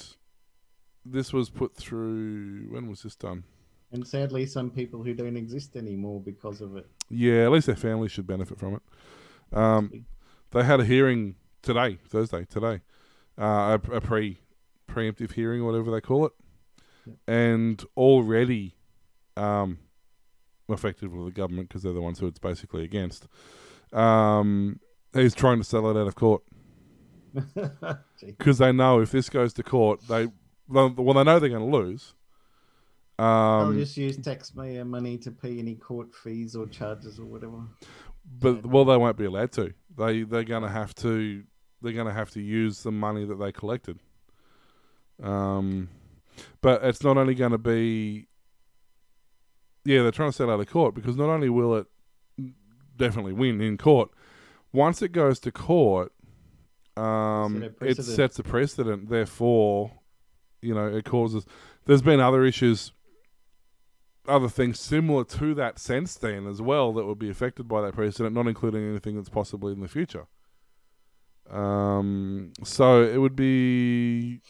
[1.07, 2.67] this was put through.
[2.71, 3.45] When was this done?
[3.93, 6.87] And sadly, some people who don't exist anymore because of it.
[7.09, 9.57] Yeah, at least their families should benefit from it.
[9.57, 10.05] Um,
[10.51, 12.81] they had a hearing today, Thursday, today,
[13.39, 14.41] uh, a, a pre
[14.95, 16.33] preemptive hearing or whatever they call it,
[17.07, 17.17] Yep.
[17.29, 18.77] and already,
[19.37, 19.79] um,
[20.69, 23.27] effectively the government because they're the ones who it's basically against.
[23.93, 24.81] Um,
[25.13, 26.43] he's trying to settle it out of court
[28.27, 30.29] because they know if this goes to court, they
[30.69, 32.15] well they know they're going to lose.
[33.19, 37.63] I'll Um, just use taxpayer money to pay any court fees or charges or whatever.
[38.41, 39.73] but well, they won't be allowed to.
[39.97, 41.45] They they're going to have to
[41.83, 43.99] they're going to have to use the money that they collected.
[45.23, 45.89] Um,
[46.61, 48.29] but it's not only going to be.
[49.85, 51.87] Yeah, they're trying to settle out of court because not only will it
[52.97, 54.11] definitely win in court,
[54.73, 56.13] once it goes to court,
[56.97, 59.11] um, it sets a precedent.
[59.11, 59.93] Therefore,
[60.63, 61.45] you know, it causes.
[61.85, 62.93] There's been other issues,
[64.27, 67.95] other things similar to that since then as well that would be affected by that
[67.95, 70.27] precedent, not including anything that's possibly in the future.
[71.51, 74.41] Um, so it would be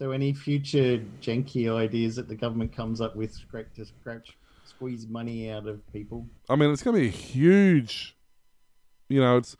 [0.00, 4.34] So any future janky ideas that the government comes up with scratch to scratch
[4.64, 6.26] squeeze money out of people.
[6.48, 8.16] I mean, it's going to be a huge.
[9.10, 9.58] You know, it's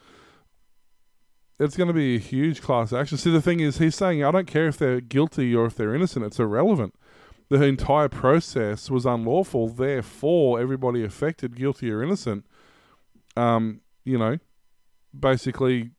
[1.59, 3.19] it's going to be a huge class action.
[3.19, 5.95] See, the thing is, he's saying, I don't care if they're guilty or if they're
[5.95, 6.25] innocent.
[6.25, 6.95] It's irrelevant.
[7.51, 9.69] The entire process was unlawful.
[9.69, 12.47] Therefore, everybody affected, guilty or innocent,
[13.37, 14.39] um, you know,
[15.19, 15.91] basically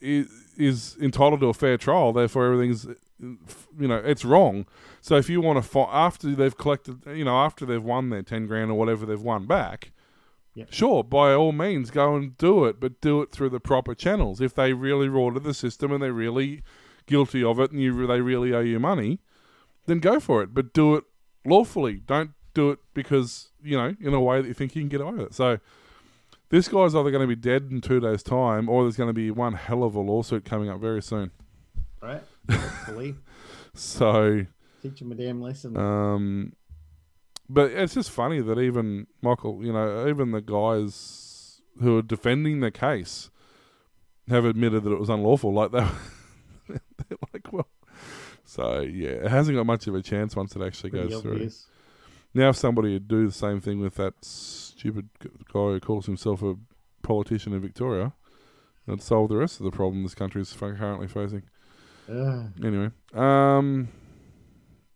[0.00, 2.14] is, is entitled to a fair trial.
[2.14, 2.86] Therefore, everything's,
[3.20, 4.66] you know, it's wrong.
[5.00, 8.22] So if you want to fight after they've collected, you know, after they've won their
[8.22, 9.92] ten grand or whatever they've won back,
[10.54, 10.72] Yep.
[10.72, 14.40] sure, by all means, go and do it, but do it through the proper channels.
[14.40, 16.62] If they really rorted the system and they're really
[17.06, 19.20] guilty of it, and you they really owe you money,
[19.86, 21.04] then go for it, but do it
[21.44, 22.02] lawfully.
[22.06, 25.00] Don't do it because you know in a way that you think you can get
[25.00, 25.34] away with it.
[25.34, 25.58] So.
[26.50, 29.14] This guy's either going to be dead in two days' time, or there's going to
[29.14, 31.32] be one hell of a lawsuit coming up very soon.
[32.00, 32.22] Right?
[32.50, 33.16] Hopefully.
[33.76, 34.46] So,
[34.82, 35.76] Teach them a damn lesson.
[35.76, 36.52] um,
[37.48, 42.60] but it's just funny that even Michael, you know, even the guys who are defending
[42.60, 43.30] the case
[44.28, 45.52] have admitted that it was unlawful.
[45.52, 45.80] Like they,
[46.68, 47.66] they're like, well,
[48.44, 51.50] so yeah, it hasn't got much of a chance once it actually Pretty goes through.
[52.32, 56.42] Now, if somebody would do the same thing with that stupid guy who calls himself
[56.42, 56.54] a
[57.02, 58.12] politician in Victoria,
[58.86, 61.42] it'd solve the rest of the problem this country is currently facing.
[62.08, 62.46] Ugh.
[62.62, 63.88] Anyway, um,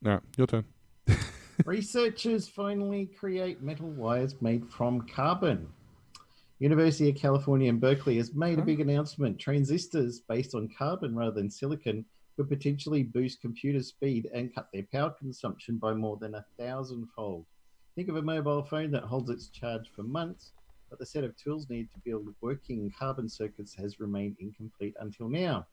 [0.02, 0.64] no, your turn.
[1.64, 5.68] Researchers finally create metal wires made from carbon.
[6.60, 9.38] University of California in Berkeley has made a big announcement.
[9.38, 12.04] Transistors based on carbon rather than silicon
[12.36, 17.44] could potentially boost computer speed and cut their power consumption by more than a thousandfold.
[17.94, 20.52] Think of a mobile phone that holds its charge for months,
[20.90, 25.28] but the set of tools needed to build working carbon circuits has remained incomplete until
[25.28, 25.66] now.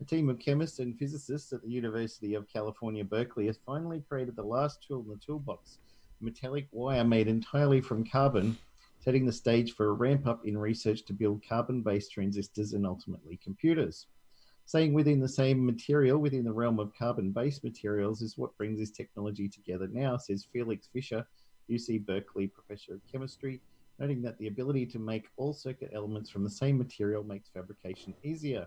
[0.00, 4.36] A team of chemists and physicists at the University of California, Berkeley has finally created
[4.36, 5.78] the last tool in the toolbox
[6.20, 8.56] metallic wire made entirely from carbon,
[9.00, 12.86] setting the stage for a ramp up in research to build carbon based transistors and
[12.86, 14.06] ultimately computers.
[14.66, 18.78] Saying within the same material within the realm of carbon based materials is what brings
[18.78, 21.26] this technology together now, says Felix Fischer,
[21.70, 23.60] UC Berkeley professor of chemistry,
[23.98, 28.14] noting that the ability to make all circuit elements from the same material makes fabrication
[28.22, 28.66] easier.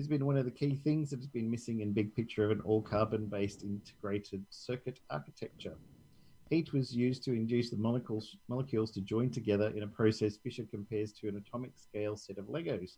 [0.00, 2.50] Has been one of the key things that has been missing in big picture of
[2.50, 5.74] an all carbon based integrated circuit architecture.
[6.48, 10.64] Heat was used to induce the molecules, molecules to join together in a process Fischer
[10.70, 12.92] compares to an atomic scale set of Legos.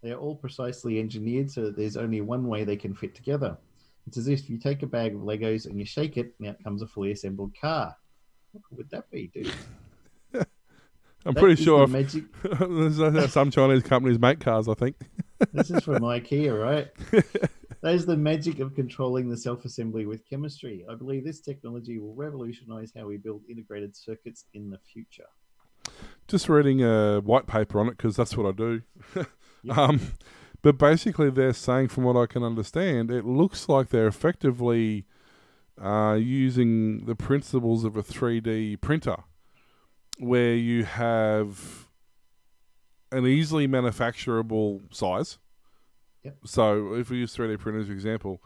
[0.00, 3.58] They are all precisely engineered so that there's only one way they can fit together.
[4.06, 6.62] It's as if you take a bag of Legos and you shake it, and out
[6.62, 7.96] comes a fully assembled car.
[8.52, 9.52] What would that be, dude?
[11.26, 12.26] I'm That pretty sure magic.
[13.30, 14.68] some Chinese companies make cars.
[14.68, 14.94] I think.
[15.52, 16.88] This is from IKEA, right?
[17.84, 20.86] That is the magic of controlling the self assembly with chemistry.
[20.90, 25.26] I believe this technology will revolutionize how we build integrated circuits in the future.
[26.26, 28.82] Just reading a white paper on it because that's what I do.
[29.66, 29.78] Yep.
[29.78, 30.00] um,
[30.60, 35.06] but basically, they're saying, from what I can understand, it looks like they're effectively
[35.82, 39.16] uh, using the principles of a 3D printer,
[40.18, 41.83] where you have
[43.14, 45.38] an easily manufacturable size.
[46.22, 46.36] Yep.
[46.44, 48.42] So, if we use 3D printers, for example,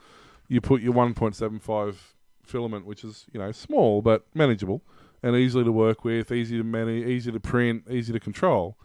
[0.49, 1.97] you put your 1.75
[2.43, 4.83] filament, which is you know small but manageable
[5.23, 8.77] and easily to work with, easy to manage, easy to print, easy to control.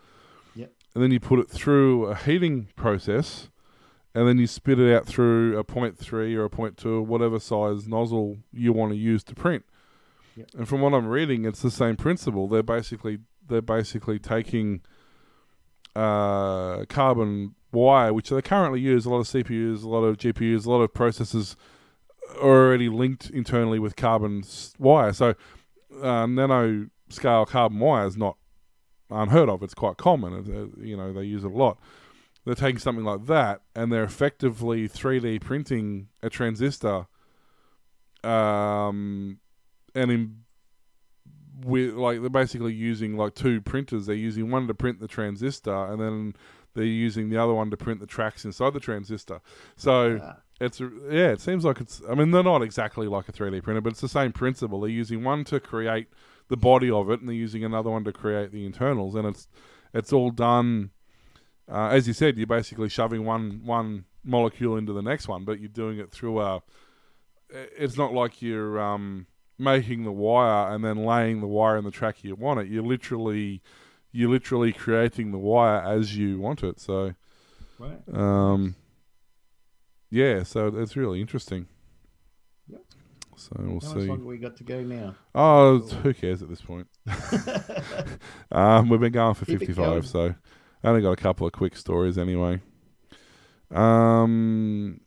[0.55, 0.71] Yep.
[0.93, 3.49] And then you put it through a heating process,
[4.15, 7.39] and then you spit it out through a point three or a point two, whatever
[7.39, 9.63] size nozzle you want to use to print.
[10.35, 10.49] Yep.
[10.57, 12.47] And from what I'm reading, it's the same principle.
[12.47, 14.81] They're basically they're basically taking
[15.95, 20.65] uh, carbon wire, which they currently use a lot of CPUs, a lot of GPUs,
[20.65, 21.55] a lot of processors
[22.41, 24.43] are already linked internally with carbon
[24.79, 25.13] wire.
[25.13, 25.35] So
[26.01, 28.37] uh, nano scale carbon wire is not
[29.09, 29.61] unheard of.
[29.63, 30.33] It's quite common.
[30.33, 31.77] It- uh, you know, they use it a lot.
[32.45, 37.05] They're taking something like that and they're effectively 3D printing a transistor,
[38.23, 39.39] um,
[39.95, 40.42] and in
[41.65, 44.05] with like they're basically using like two printers.
[44.05, 46.35] They're using one to print the transistor, and then
[46.73, 49.41] they're using the other one to print the tracks inside the transistor.
[49.75, 52.01] So Ah, it's yeah, it seems like it's.
[52.09, 54.81] I mean, they're not exactly like a 3D printer, but it's the same principle.
[54.81, 56.07] They're using one to create
[56.47, 59.47] the body of it, and they're using another one to create the internals, and it's
[59.93, 60.91] it's all done.
[61.71, 65.59] Uh, as you said, you're basically shoving one one molecule into the next one, but
[65.59, 66.61] you're doing it through a.
[67.49, 69.27] It's not like you're um,
[69.57, 72.67] making the wire and then laying the wire in the track you want it.
[72.67, 73.61] You're literally
[74.11, 76.79] you're literally creating the wire as you want it.
[76.79, 77.13] So
[77.79, 77.99] right.
[78.13, 78.75] um,
[80.09, 81.67] yeah, so it's really interesting.
[82.67, 82.81] Yep.
[83.35, 83.87] So we'll see.
[83.87, 84.07] How see.
[84.07, 85.15] longer we got to go now?
[85.33, 86.87] Oh, who cares at this point?
[88.51, 90.01] Um, we've been going for Keep 55, going.
[90.03, 90.35] so
[90.83, 92.61] I only got a couple of quick stories anyway.
[93.71, 95.01] Um,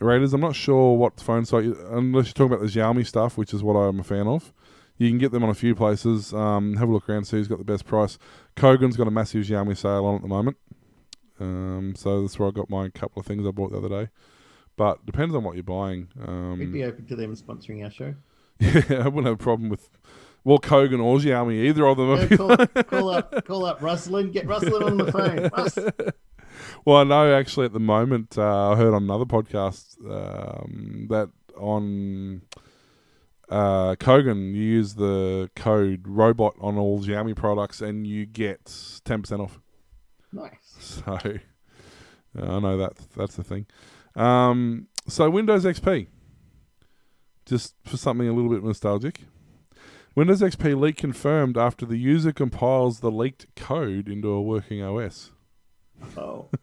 [0.00, 3.36] Raiders, I'm not sure what phone site, you, unless you're talking about the Xiaomi stuff,
[3.36, 4.52] which is what I'm a fan of.
[4.96, 6.32] You can get them on a few places.
[6.34, 8.18] Um, have a look around, see who's got the best price.
[8.56, 10.56] Kogan's got a massive Xiaomi sale on at the moment.
[11.40, 14.10] Um, so that's where I got my couple of things I bought the other day.
[14.76, 16.08] But depends on what you're buying.
[16.26, 18.14] Um, We'd be open to them sponsoring our show.
[18.60, 19.88] yeah, I wouldn't have a problem with
[20.44, 22.10] well Kogan or Xiaomi, either of them.
[22.10, 25.50] Yeah, call, call up, call up Russell and Get Russell on the phone.
[25.56, 25.78] Russ.
[26.84, 31.30] Well, I know actually at the moment uh, I heard on another podcast um, that
[31.56, 32.42] on
[33.48, 39.22] uh, Kogan you use the code robot on all Xiaomi products and you get ten
[39.22, 39.60] percent off.
[40.32, 41.02] Nice.
[41.04, 41.12] So
[42.38, 43.66] uh, I know that that's the thing.
[44.14, 46.06] Um, so Windows XP,
[47.46, 49.22] just for something a little bit nostalgic.
[50.14, 55.30] Windows XP leak confirmed after the user compiles the leaked code into a working OS.
[56.16, 56.48] Oh,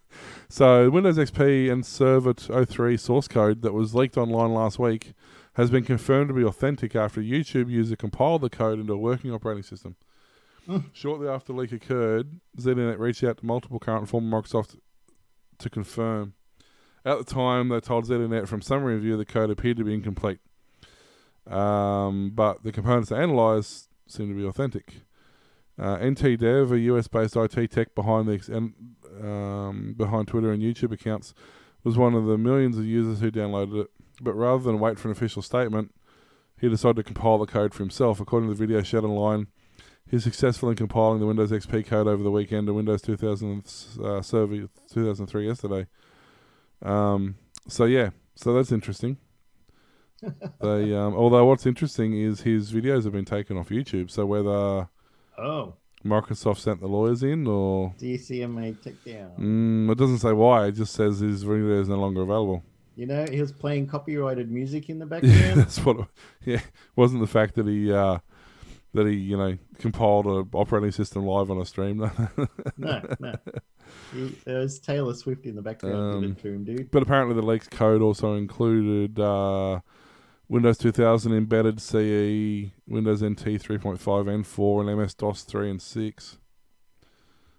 [0.49, 5.13] So Windows XP and Server 03 source code that was leaked online last week
[5.53, 8.97] has been confirmed to be authentic after a YouTube user compiled the code into a
[8.97, 9.95] working operating system.
[10.65, 10.79] Hmm.
[10.93, 14.77] Shortly after the leak occurred, ZDNet reached out to multiple current and former Microsoft
[15.59, 16.33] to confirm.
[17.05, 20.39] At the time, they told ZDNet from some review the code appeared to be incomplete,
[21.47, 25.01] um, but the components they analysed seem to be authentic.
[25.77, 28.73] Uh, NT Dev, a US-based IT tech behind the and
[29.21, 31.33] um, behind Twitter and YouTube accounts,
[31.83, 33.87] was one of the millions of users who downloaded it.
[34.21, 35.93] But rather than wait for an official statement,
[36.59, 38.19] he decided to compile the code for himself.
[38.19, 39.47] According to the video shared online,
[40.09, 43.65] he's successful in compiling the Windows XP code over the weekend to Windows 2000
[44.03, 45.87] uh, Server 2003 yesterday.
[46.81, 47.35] Um,
[47.67, 49.17] so yeah, so that's interesting.
[50.61, 54.09] they, um, although what's interesting is his videos have been taken off YouTube.
[54.09, 54.87] So whether
[55.37, 55.73] oh.
[56.03, 59.39] Microsoft sent the lawyers in or DCMA takedown.
[59.39, 60.67] Mm, it doesn't say why.
[60.67, 62.63] It just says his video is no longer available.
[62.95, 65.35] You know, he was playing copyrighted music in the background.
[65.41, 65.99] Yeah, that's what.
[65.99, 66.05] It,
[66.45, 66.61] yeah,
[66.95, 68.19] wasn't the fact that he uh,
[68.93, 71.97] that he you know compiled an operating system live on a stream.
[72.77, 73.35] no, no.
[74.13, 76.21] He, there was Taylor Swift in the background.
[76.21, 76.91] did Um, it to him, dude.
[76.91, 79.79] but apparently, the leaked code also included uh,
[80.47, 86.37] Windows 2000 embedded CE, Windows NT 3.5 and 4, and MS DOS 3 and 6.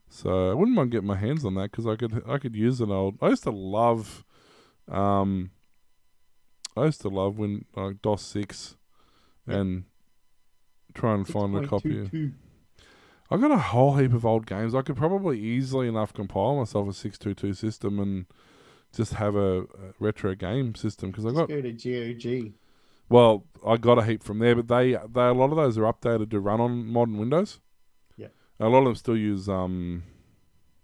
[0.09, 2.80] So I wouldn't mind getting my hands on that because I could I could use
[2.80, 3.16] an old.
[3.20, 4.24] I used to love,
[4.89, 5.51] um,
[6.76, 8.76] I used to love when like DOS 6,
[9.49, 9.84] and
[10.95, 12.32] try and find a copy.
[13.28, 14.74] I've got a whole heap of old games.
[14.74, 18.26] I could probably easily enough compile myself a 622 system and
[18.95, 19.66] just have a, a
[19.99, 22.53] retro game system because I got go to GOG.
[23.09, 25.83] Well, I got a heap from there, but they they a lot of those are
[25.93, 27.61] updated to run on modern Windows.
[28.17, 28.29] Yeah.
[28.61, 30.03] a lot of them still use um,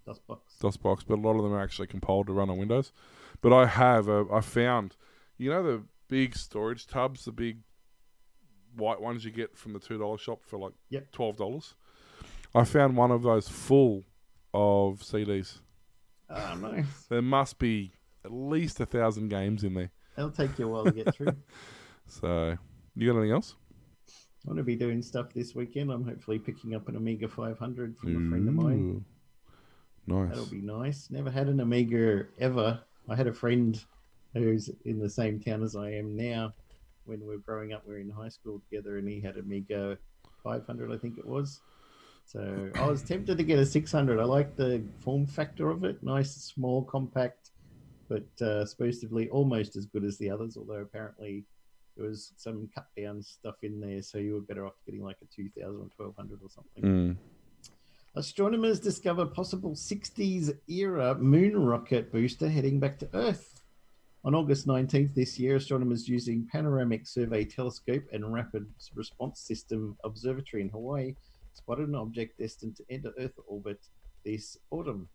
[0.06, 0.38] DOSBox.
[0.60, 2.92] DOSBox, but a lot of them are actually compiled to run on Windows.
[3.40, 4.96] But I have uh, I found,
[5.38, 7.58] you know, the big storage tubs, the big
[8.76, 11.12] white ones you get from the two dollar shop for like Yep.
[11.12, 11.74] twelve dollars.
[12.54, 14.04] I found one of those full
[14.52, 15.60] of CDs.
[16.28, 17.06] Oh, nice.
[17.08, 17.92] There must be
[18.24, 19.90] at least a thousand games in there.
[20.16, 21.28] It'll take you a while to get through.
[22.12, 22.58] So,
[22.94, 23.54] you got anything else?
[24.44, 25.90] I'm going to be doing stuff this weekend.
[25.90, 29.04] I'm hopefully picking up an Amiga 500 from a friend of mine.
[30.06, 30.28] Nice.
[30.28, 31.08] That'll be nice.
[31.10, 32.80] Never had an Amiga ever.
[33.08, 33.82] I had a friend
[34.34, 36.52] who's in the same town as I am now.
[37.06, 39.96] When we were growing up, we were in high school together, and he had Amiga
[40.44, 41.62] 500, I think it was.
[42.26, 44.20] So I was tempted to get a 600.
[44.20, 46.02] I like the form factor of it.
[46.02, 47.52] Nice, small, compact,
[48.08, 50.56] but uh, supposedly almost as good as the others.
[50.58, 51.46] Although apparently
[51.96, 55.18] there was some cut down stuff in there, so you were better off getting like
[55.22, 56.82] a 2000 or 1200 or something.
[56.82, 57.16] Mm.
[58.14, 63.62] Astronomers discover possible 60s era moon rocket booster heading back to Earth.
[64.24, 70.62] On August 19th this year, astronomers using Panoramic Survey Telescope and Rapid Response System Observatory
[70.62, 71.14] in Hawaii
[71.54, 73.80] spotted an object destined to enter Earth orbit
[74.24, 75.08] this autumn,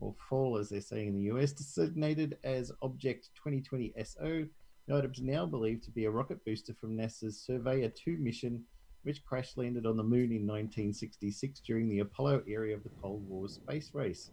[0.00, 4.46] or fall as they're saying in the US, designated as Object 2020 SO.
[4.90, 8.64] Item is now believed to be a rocket booster from NASA's Surveyor 2 mission
[9.02, 13.22] which crash landed on the moon in 1966 during the Apollo era of the Cold
[13.28, 14.30] War space race.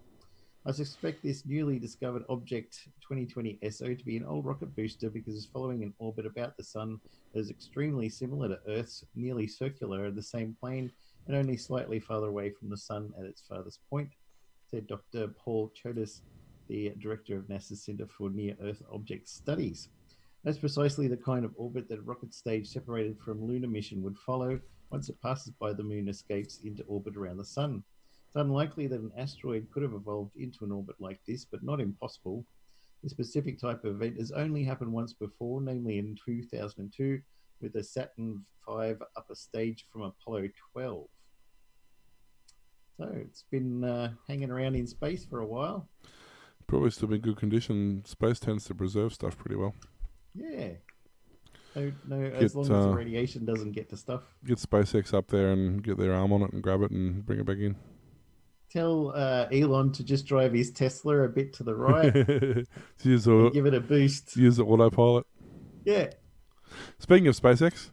[0.66, 5.36] I suspect this newly discovered object 2020 SO to be an old rocket booster because
[5.36, 7.00] it's following an orbit about the Sun
[7.34, 10.90] that is extremely similar to Earth's, nearly circular the same plane
[11.28, 14.10] and only slightly farther away from the Sun at its farthest point,
[14.72, 15.28] said Dr.
[15.28, 16.22] Paul Chodas,
[16.70, 19.90] the director of NASA's Center for Near Earth Object Studies.
[20.46, 24.16] That's precisely the kind of orbit that a rocket stage separated from lunar mission would
[24.16, 24.60] follow
[24.92, 27.84] once it passes by the moon escapes into orbit around the sun.
[28.28, 31.82] It's unlikely that an asteroid could have evolved into an orbit like this, but not
[31.82, 32.46] impossible.
[33.02, 37.20] This specific type of event has only happened once before, namely in 2002
[37.60, 41.08] with the Saturn V upper stage from Apollo 12.
[42.98, 45.90] So it's been uh, hanging around in space for a while.
[46.68, 48.04] Probably still in good condition.
[48.06, 49.74] Space tends to preserve stuff pretty well.
[50.36, 50.70] Yeah.
[51.76, 54.24] No, no, Get, as long as the uh, radiation doesn't get to stuff.
[54.46, 57.40] Get SpaceX up there and get their arm on it and grab it and bring
[57.40, 57.76] it back in.
[58.72, 62.14] Tell uh, Elon to just drive his Tesla a bit to the right,
[63.04, 64.36] use, the, give it a boost.
[64.36, 65.26] use the autopilot.
[65.84, 66.08] Yeah.
[67.00, 67.92] Speaking of SpaceX,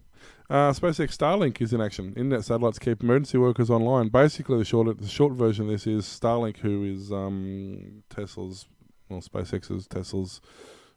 [0.49, 2.09] uh, SpaceX Starlink is in action.
[2.17, 4.09] Internet satellites keep emergency workers online.
[4.09, 8.67] Basically, the short the short version of this is Starlink, who is um, Tesla's,
[9.09, 10.41] well, SpaceX's Tesla's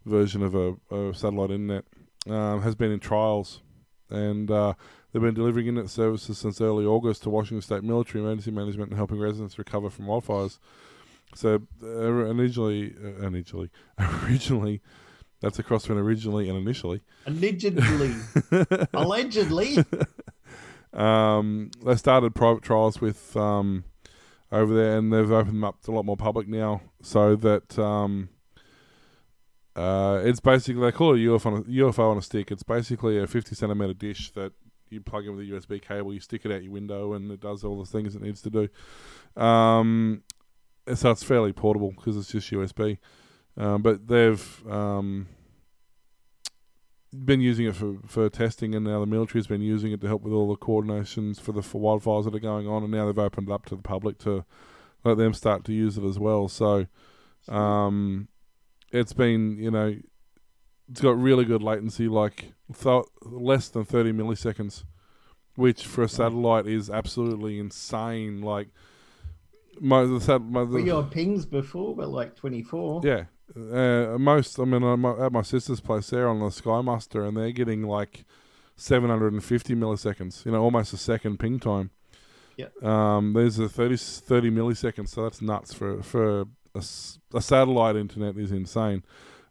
[0.06, 1.86] version of a, a satellite internet,
[2.28, 3.62] um, has been in trials,
[4.10, 4.74] and uh,
[5.12, 8.98] they've been delivering internet services since early August to Washington State military emergency management and
[8.98, 10.60] helping residents recover from wildfires.
[11.34, 13.70] So uh, originally, uh, initially,
[14.24, 14.82] originally,
[15.42, 17.02] that's a cross between originally and initially.
[17.26, 18.16] Allegedly.
[18.94, 19.78] Allegedly.
[20.94, 23.84] um, they started private trials with um,
[24.52, 27.78] over there, and they've opened them up to a lot more public now, so that
[27.78, 28.30] um,
[29.76, 32.52] uh, it's basically they call it a UFO on a, UFO on a stick.
[32.52, 34.54] It's basically a fifty centimeter dish that
[34.90, 37.40] you plug in with a USB cable, you stick it out your window, and it
[37.40, 39.42] does all the things it needs to do.
[39.42, 40.24] Um,
[40.94, 42.98] so it's fairly portable because it's just USB.
[43.58, 45.28] Um, but they've um,
[47.14, 50.22] been using it for, for testing, and now the military's been using it to help
[50.22, 52.84] with all the coordinations for the for wildfires that are going on.
[52.84, 54.46] And now they've opened it up to the public to
[55.04, 56.48] let them start to use it as well.
[56.48, 56.88] So
[57.48, 58.28] um,
[58.96, 59.96] it's been, you know,
[60.90, 64.84] it's got really good latency, like th- less than 30 milliseconds,
[65.56, 68.42] which for a satellite is absolutely insane.
[68.42, 68.70] Like,
[69.80, 73.02] my, the, sat- my, the, Were your pings before, but like 24.
[73.04, 73.26] yeah.
[73.56, 77.52] Uh, most, I mean, I'm at my sister's place there on the SkyMaster, and they're
[77.52, 78.26] getting like
[78.76, 81.92] 750 milliseconds, you know, almost a second ping time.
[82.58, 82.68] Yeah.
[82.82, 86.46] Um, there's a 30, 30 milliseconds, so that's nuts for, for
[86.76, 89.04] a, a satellite internet is insane.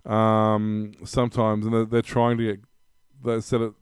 [0.05, 2.61] Um, sometimes, and they're, they're trying to get,
[3.25, 3.72] they said it,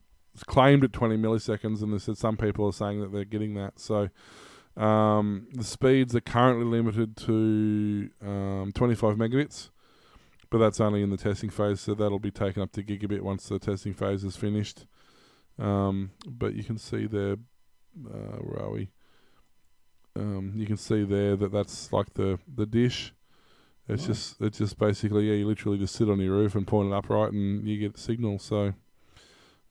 [0.47, 3.79] claimed at 20 milliseconds, and they said some people are saying that they're getting that.
[3.79, 4.09] So,
[4.77, 9.71] um, the speeds are currently limited to um, 25 megabits,
[10.49, 13.49] but that's only in the testing phase, so that'll be taken up to gigabit once
[13.49, 14.87] the testing phase is finished.
[15.59, 17.37] Um, but you can see there,
[18.07, 18.89] uh, where are we?
[20.15, 23.13] Um, you can see there that that's like the, the dish.
[23.93, 24.19] It's Nice.
[24.19, 26.95] just it's just basically yeah, you literally just sit on your roof and point it
[26.95, 28.39] upright, and you get the signal.
[28.39, 28.75] So,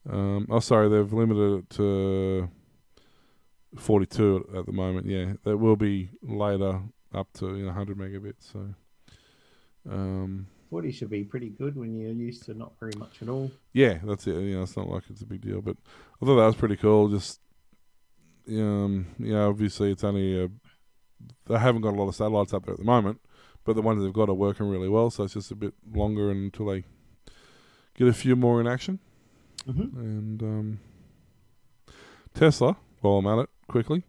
[0.08, 2.48] um, oh sorry, they've limited it to
[3.76, 5.06] 42 at, at the moment.
[5.06, 6.82] Yeah, that will be later
[7.14, 8.52] up to you know 100 megabits.
[8.52, 8.74] So,
[9.90, 13.50] um, 40 should be pretty good when you're used to not very much at all.
[13.72, 14.32] yeah, that's it.
[14.40, 15.76] You know, it's not like it's a big deal, but
[16.20, 17.08] I thought that was pretty cool.
[17.08, 17.40] Just,
[18.48, 20.48] um, know, obviously it's only a,
[21.46, 23.20] they haven't got a lot of satellites up there at the moment,
[23.64, 25.10] but the ones they've got are working really well.
[25.10, 26.84] So it's just a bit longer until they
[27.94, 28.98] get a few more in action.
[29.68, 29.98] Mm-hmm.
[29.98, 30.80] And um,
[32.34, 34.04] Tesla, while I'm at it quickly,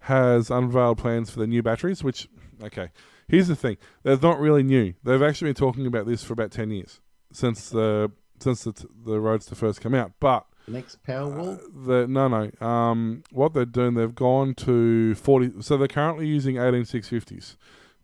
[0.00, 2.02] has unveiled plans for the new batteries.
[2.02, 2.28] Which,
[2.62, 2.90] okay,
[3.28, 4.94] here's the thing: they're not really new.
[5.04, 7.00] They've actually been talking about this for about ten years
[7.32, 10.12] since the since the, t- the Roadster first came out.
[10.20, 11.58] But next Powerwall.
[11.58, 16.26] uh, the no no um what they're doing they've gone to 40 so they're currently
[16.26, 17.56] using 18650s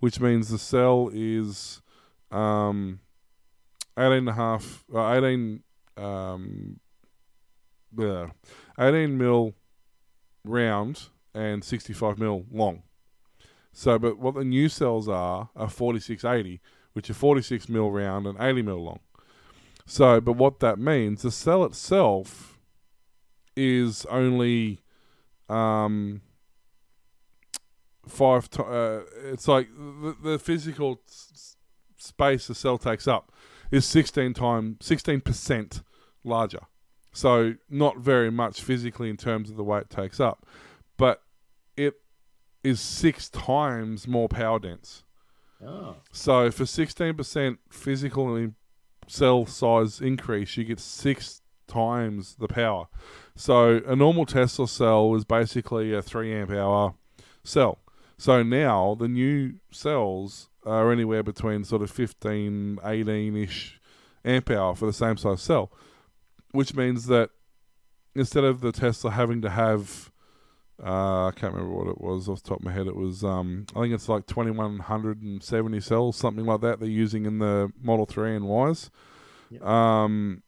[0.03, 1.81] which means the cell is
[2.33, 2.99] um
[3.97, 5.63] eighteen and a half, uh, eighteen,
[5.97, 6.81] um,
[7.97, 8.31] yeah,
[8.81, 9.55] eighteen mil
[10.45, 12.83] round and sixty-five mil long.
[13.73, 16.61] So, but what the new cells are are forty-six eighty,
[16.95, 18.99] which are forty-six mil round and eighty mil long.
[19.87, 22.59] So, but what that means, the cell itself
[23.57, 24.81] is only
[25.49, 26.23] um,
[28.07, 28.49] five.
[28.51, 31.57] To, uh, it's like the, the physical s-
[31.97, 33.33] space the cell takes up
[33.71, 35.83] is sixteen times sixteen percent
[36.25, 36.61] larger.
[37.13, 40.47] So not very much physically in terms of the way it takes up,
[40.97, 41.23] but
[41.77, 41.95] it
[42.65, 45.03] is six times more power dense.
[45.65, 48.53] Oh, So for sixteen percent physical
[49.07, 52.89] cell size increase, you get six times the power.
[53.37, 56.95] So a normal Tesla cell is basically a three amp hour
[57.45, 57.79] cell.
[58.23, 63.81] So now the new cells are anywhere between sort of 15, 18 ish
[64.25, 65.73] amp hour for the same size cell,
[66.53, 67.31] which means that
[68.15, 70.13] instead of the Tesla having to have
[70.81, 72.87] uh, I can't remember what it was off the top of my head.
[72.87, 76.79] It was, um, I think it's like 2170 cells, something like that.
[76.79, 78.89] They're using in the Model 3 and Ys.
[79.51, 79.65] Yep.
[79.65, 80.45] Um,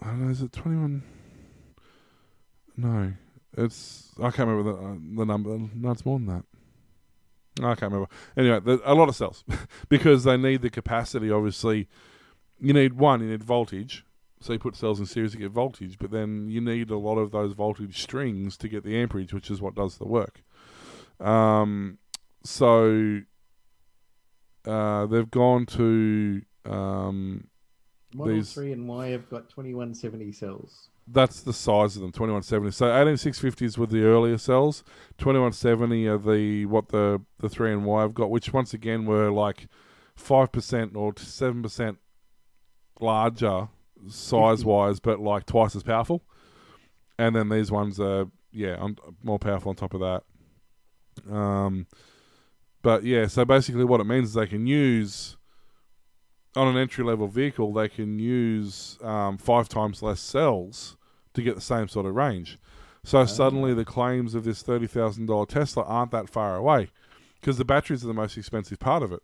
[0.00, 1.02] I don't know, is it 21?
[2.78, 3.12] No,
[3.56, 5.58] it's, I can't remember the, uh, the number.
[5.74, 6.44] No, it's more than that.
[7.58, 8.08] I can't remember.
[8.36, 9.44] Anyway, a lot of cells
[9.88, 11.88] because they need the capacity, obviously.
[12.58, 14.04] You need one, you need voltage.
[14.40, 17.18] So you put cells in series to get voltage, but then you need a lot
[17.18, 20.42] of those voltage strings to get the amperage, which is what does the work.
[21.20, 21.98] Um,
[22.42, 23.20] so
[24.64, 27.48] uh, they've gone to um,
[28.14, 30.88] Model These- 3 and Y have got 2170 cells.
[31.06, 34.82] that's the size of them 2170 so 18650s were the earlier cells.
[35.18, 39.30] 2170 are the what the the 3 and y have got which once again were
[39.30, 39.66] like
[40.16, 41.96] 5% or 7%
[43.00, 43.68] larger
[44.08, 46.22] size wise but like twice as powerful.
[47.18, 51.32] And then these ones are yeah on, more powerful on top of that.
[51.32, 51.86] Um
[52.82, 55.36] but yeah so basically what it means is they can use
[56.56, 60.96] on an entry level vehicle, they can use um, five times less cells
[61.34, 62.58] to get the same sort of range.
[63.04, 66.90] So suddenly, the claims of this thirty thousand dollar Tesla aren't that far away,
[67.40, 69.22] because the batteries are the most expensive part of it.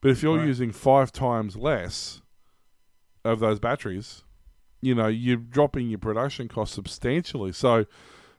[0.00, 0.46] But if you're Right.
[0.46, 2.22] using five times less
[3.24, 4.22] of those batteries,
[4.80, 7.52] you know you're dropping your production cost substantially.
[7.52, 7.84] So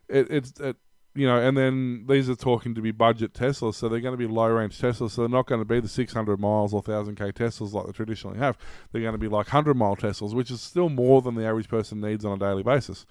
[0.08, 0.78] it, it's it,
[1.14, 4.18] you know, and then these are talking to be budget Teslas, so they're going to
[4.18, 5.12] be low range Teslas.
[5.12, 7.92] So they're not going to be the 600 miles or 1000 k Teslas like they
[7.92, 8.58] traditionally have.
[8.92, 11.68] They're going to be like 100 mile Teslas, which is still more than the average
[11.68, 13.06] person needs on a daily basis.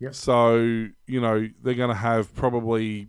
[0.00, 0.14] Yep.
[0.14, 0.56] So
[1.06, 3.08] you know they're going to have probably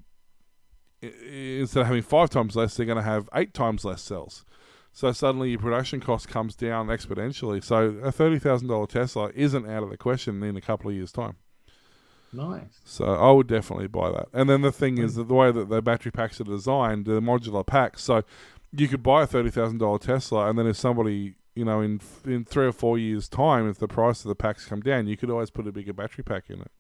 [1.02, 4.46] instead of having five times less, they're going to have eight times less cells.
[4.94, 7.64] So suddenly your production cost comes down exponentially.
[7.64, 10.96] So a thirty thousand dollar Tesla isn't out of the question in a couple of
[10.96, 11.38] years' time.
[12.34, 12.80] Nice.
[12.86, 14.28] So I would definitely buy that.
[14.34, 17.20] And then the thing is that the way that the battery packs are designed, the
[17.22, 18.24] modular packs, so
[18.72, 22.00] you could buy a thirty thousand dollar Tesla, and then if somebody, you know, in
[22.26, 25.18] in three or four years' time, if the price of the packs come down, you
[25.18, 26.72] could always put a bigger battery pack in it.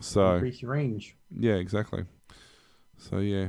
[0.00, 1.16] So Increase your range.
[1.36, 2.04] yeah, exactly.
[2.96, 3.48] So yeah,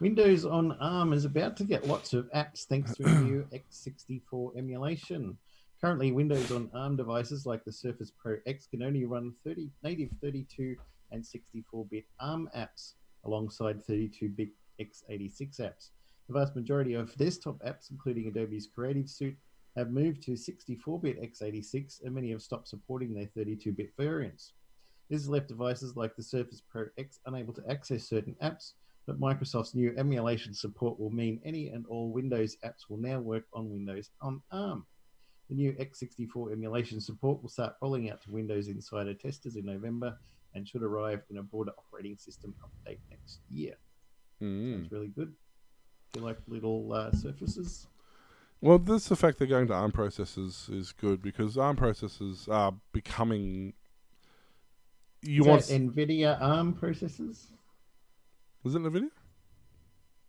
[0.00, 4.56] Windows on ARM is about to get lots of apps thanks to a new x64
[4.58, 5.38] emulation.
[5.80, 10.10] Currently, Windows on ARM devices like the Surface Pro X can only run 30, native
[10.22, 10.76] 32
[11.10, 12.94] and 64-bit ARM apps
[13.24, 14.48] alongside 32-bit
[14.80, 15.90] x86 apps.
[16.28, 19.36] The vast majority of desktop apps, including Adobe's Creative Suite,
[19.76, 24.52] have moved to 64-bit x86, and many have stopped supporting their 32-bit variants.
[25.10, 28.72] This has left devices like the Surface Pro X unable to access certain apps,
[29.06, 33.44] but Microsoft's new emulation support will mean any and all Windows apps will now work
[33.52, 34.86] on Windows on ARM.
[35.48, 40.18] The new x64 emulation support will start rolling out to Windows Insider testers in November
[40.54, 43.74] and should arrive in a broader operating system update next year.
[44.42, 44.82] Mm.
[44.84, 45.34] It's really good.
[46.12, 47.86] Do you like little uh, surfaces?
[48.60, 52.72] Well, this the fact they're going to ARM processors is good because ARM processors are
[52.92, 53.74] becoming.
[55.20, 57.46] You Is want that NVIDIA ARM processors?
[58.62, 59.10] was it Nvidia?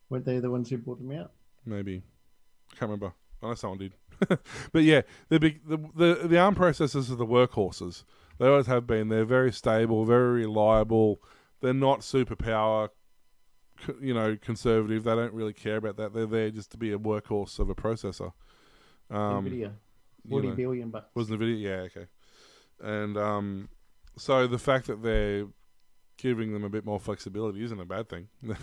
[0.10, 1.32] Weren't they the ones who brought them out?
[1.66, 2.02] Maybe
[2.72, 3.14] I can't remember.
[3.42, 3.94] I know someone did,
[4.72, 8.04] but yeah, the big the, the the ARM processors are the workhorses.
[8.38, 9.10] They always have been.
[9.10, 11.22] They're very stable, very reliable.
[11.62, 12.90] They're not superpower,
[14.02, 15.04] you know, conservative.
[15.04, 16.14] They don't really care about that.
[16.14, 18.34] They're there just to be a workhorse of a processor.
[19.10, 19.72] Um, NVIDIA,
[20.30, 20.56] forty know.
[20.56, 21.16] billion bucks.
[21.16, 21.62] Was Nvidia?
[21.62, 22.08] Yeah, okay.
[22.82, 23.70] And um,
[24.18, 25.46] so the fact that they're
[26.18, 28.28] giving them a bit more flexibility isn't a bad thing.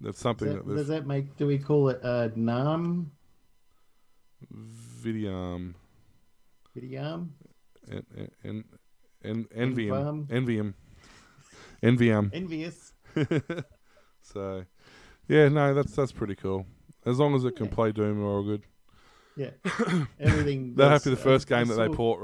[0.00, 1.36] That's something that, that, does that make?
[1.36, 3.12] Do we call it uh, NAM?
[4.52, 5.74] Vidium
[6.76, 7.28] Vidiam?
[7.88, 8.04] and
[8.44, 8.64] and
[9.22, 10.28] and Envium Envam?
[10.28, 10.74] Envium
[11.82, 12.30] Envium.
[12.34, 12.92] Envious.
[14.22, 14.64] so,
[15.28, 16.66] yeah, no, that's that's pretty cool.
[17.04, 17.72] As long as it can Yeah.
[17.72, 18.62] play Doom, we're all good.
[19.36, 19.50] Yeah.
[20.20, 20.74] Everything.
[20.74, 22.20] That'll have to be the first I- I game that they port,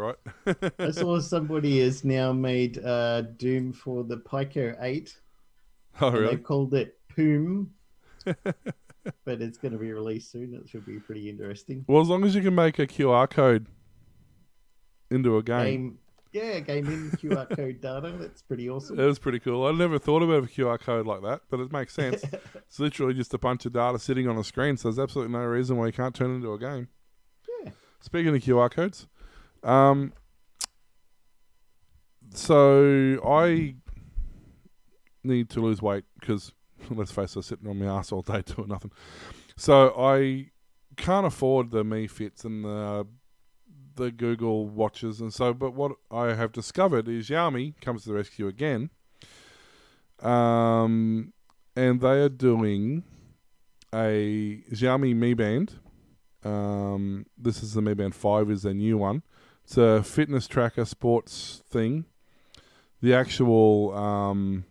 [0.46, 0.72] right?
[0.78, 5.14] I saw somebody has now made uh, Doom for the Pico 8.
[6.00, 6.36] oh, really?
[6.36, 7.70] They called it Poom.
[9.24, 10.54] But it's going to be released soon.
[10.54, 11.84] It should be pretty interesting.
[11.88, 13.66] Well, as long as you can make a QR code
[15.10, 15.98] into a game, Game,
[16.32, 18.14] yeah, game in QR code data.
[18.18, 18.98] That's pretty awesome.
[18.98, 19.66] it was pretty cool.
[19.66, 22.24] I never thought about a QR code like that, but it makes sense.
[22.54, 25.44] it's literally just a bunch of data sitting on a screen, so there's absolutely no
[25.44, 26.88] reason why you can't turn it into a game.
[27.62, 27.72] Yeah.
[28.00, 29.06] Speaking of QR codes,
[29.62, 30.14] um,
[32.34, 33.74] so I
[35.22, 36.52] need to lose weight because
[36.90, 38.92] let's face it, sitting on my ass all day doing nothing.
[39.56, 40.50] So I
[40.96, 43.06] can't afford the Me Fits and the
[43.94, 45.52] the Google watches, and so.
[45.52, 48.90] But what I have discovered is Xiaomi comes to the rescue again,
[50.20, 51.32] um,
[51.76, 53.04] and they are doing
[53.94, 55.78] a Xiaomi Mi Band.
[56.44, 59.22] Um, this is the Mi Band Five, is their new one.
[59.64, 62.06] It's a fitness tracker, sports thing.
[63.00, 64.64] The actual um,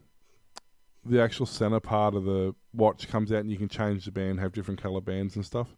[1.05, 4.39] the actual center part of the watch comes out, and you can change the band,
[4.39, 5.75] have different color bands and stuff.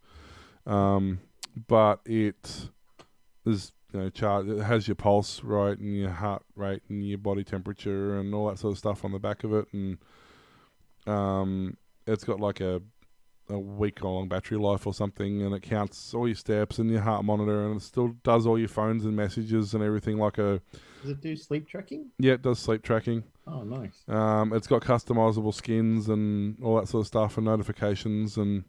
[0.65, 1.19] Um,
[1.67, 2.69] but it
[3.45, 4.47] is you know chart.
[4.47, 8.49] It has your pulse right, and your heart rate, and your body temperature, and all
[8.49, 9.97] that sort of stuff on the back of it, and
[11.07, 12.81] um, it's got like a
[13.53, 17.01] a week long battery life or something, and it counts all your steps and your
[17.01, 20.61] heart monitor, and it still does all your phones and messages and everything like a
[21.01, 22.11] Does it do sleep tracking?
[22.19, 23.23] yeah, it does sleep tracking.
[23.45, 24.03] Oh, nice.
[24.07, 28.63] Um, it's got customizable skins and all that sort of stuff, and notifications, and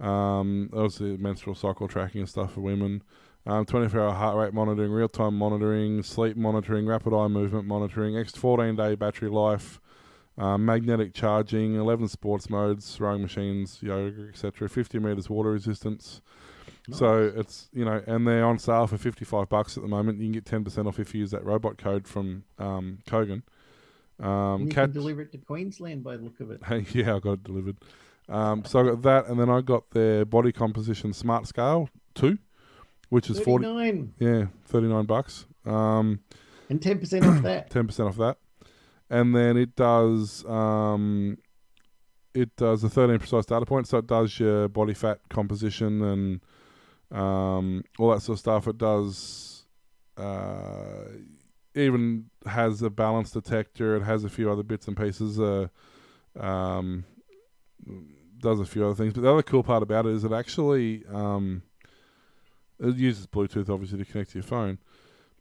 [0.00, 3.02] um, obviously menstrual cycle tracking and stuff for women.
[3.46, 8.16] Um, 24 hour heart rate monitoring, real time monitoring, sleep monitoring, rapid eye movement monitoring,
[8.16, 9.80] X 14 day battery life,
[10.38, 14.68] um, magnetic charging, 11 sports modes, rowing machines, yoga, etc.
[14.68, 16.20] 50 meters water resistance.
[16.92, 20.18] So it's you know, and they're on sale for 55 bucks at the moment.
[20.20, 23.42] You can get 10% off if you use that robot code from um, Kogan.
[24.20, 26.62] Um, And you cat, can deliver it to Queensland by the look of it.
[26.64, 27.76] Hey, yeah, I got it delivered.
[28.28, 32.38] Um, so I got that, and then I got their body composition smart scale two,
[33.08, 33.64] which is forty.
[33.64, 35.46] 39 Yeah, thirty nine bucks.
[35.64, 36.20] Um,
[36.70, 37.68] and 10% off that.
[37.70, 38.38] ten percent off that,
[39.10, 41.38] and then it does um,
[42.34, 46.40] it does a thirteen precise data point, so it does your body fat composition and
[47.18, 48.66] um, all that sort of stuff.
[48.66, 49.64] It does
[50.16, 51.04] uh,
[51.74, 53.96] even has a balance detector.
[53.96, 55.40] It has a few other bits and pieces.
[55.40, 55.68] Uh,
[56.38, 57.04] um,
[58.38, 61.04] does a few other things, but the other cool part about it is it actually
[61.12, 61.62] um,
[62.78, 64.78] it uses Bluetooth obviously to connect to your phone,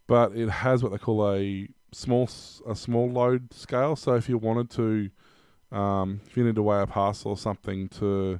[0.08, 2.30] but it has what they call a small
[2.68, 3.96] a small load scale.
[3.96, 5.10] So if you wanted to,
[5.76, 8.40] um, if you need to weigh a parcel or something to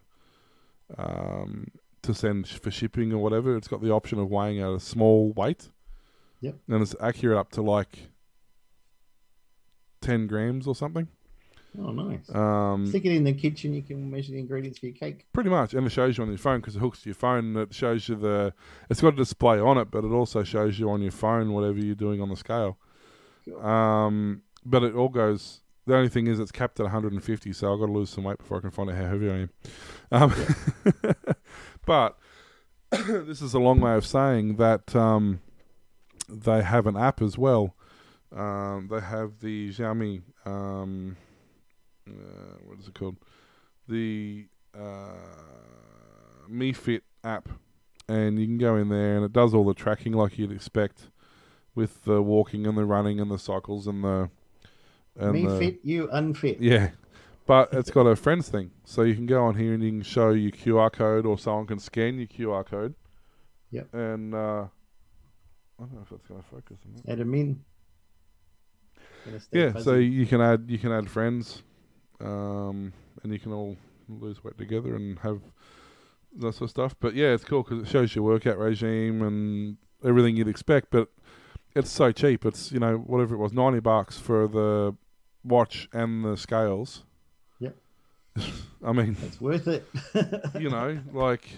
[0.98, 1.68] um,
[2.02, 5.32] to send for shipping or whatever, it's got the option of weighing at a small
[5.34, 5.70] weight.
[6.42, 6.56] Yep.
[6.68, 8.10] And it's accurate up to like
[10.02, 11.08] ten grams or something.
[11.78, 12.34] Oh, nice.
[12.34, 13.74] Um, Stick it in the kitchen.
[13.74, 15.26] You can measure the ingredients for your cake.
[15.34, 17.46] Pretty much, and it shows you on your phone because it hooks to your phone.
[17.46, 18.54] And it shows you the.
[18.90, 21.80] It's got a display on it, but it also shows you on your phone whatever
[21.80, 22.78] you're doing on the scale.
[23.62, 25.62] Um, but it all goes.
[25.86, 28.40] The only thing is, it's capped at 150, so I've got to lose some weight
[28.40, 29.50] before I can find out how heavy I am.
[30.12, 30.34] Um,
[31.86, 32.18] but
[32.92, 35.42] this is a long way of saying that um,
[36.28, 37.76] they have an app as well.
[38.36, 40.22] Um, they have the Xiaomi.
[40.46, 41.18] Um,
[42.08, 43.18] uh, what is it called?
[43.88, 44.48] The
[44.78, 45.12] uh,
[46.48, 47.50] Mi Fit app,
[48.08, 51.10] and you can go in there, and it does all the tracking like you'd expect,
[51.76, 54.30] with the walking and the running and the cycles and the
[55.18, 56.60] and Me the, fit, you unfit.
[56.62, 56.92] yeah.
[57.46, 60.02] But it's got a friends thing, so you can go on here and you can
[60.02, 62.96] show your QR code, or someone can scan your QR code.
[63.70, 63.94] Yep.
[63.94, 67.12] And uh, I don't know if that's going to focus on that.
[67.12, 67.64] Add them in.
[69.52, 69.84] Yeah, fuzzy.
[69.84, 71.62] so you can add you can add friends,
[72.20, 72.94] um,
[73.24, 73.78] and you can all
[74.10, 75.42] lose weight together and have
[76.38, 76.96] that sort of stuff.
[77.00, 80.88] But yeah, it's cool because it shows your workout regime and everything you'd expect.
[80.90, 81.10] But
[81.76, 82.46] it's so cheap.
[82.46, 84.96] It's you know whatever it was, ninety bucks for the
[85.44, 87.04] watch and the scales.
[87.60, 87.76] Yep.
[88.84, 89.86] I mean, It's worth it.
[90.60, 91.50] you know, like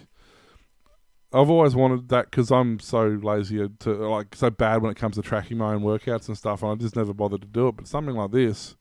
[1.33, 5.15] I've always wanted that because I'm so lazy to like so bad when it comes
[5.15, 7.77] to tracking my own workouts and stuff, and I just never bothered to do it.
[7.77, 8.75] But something like this,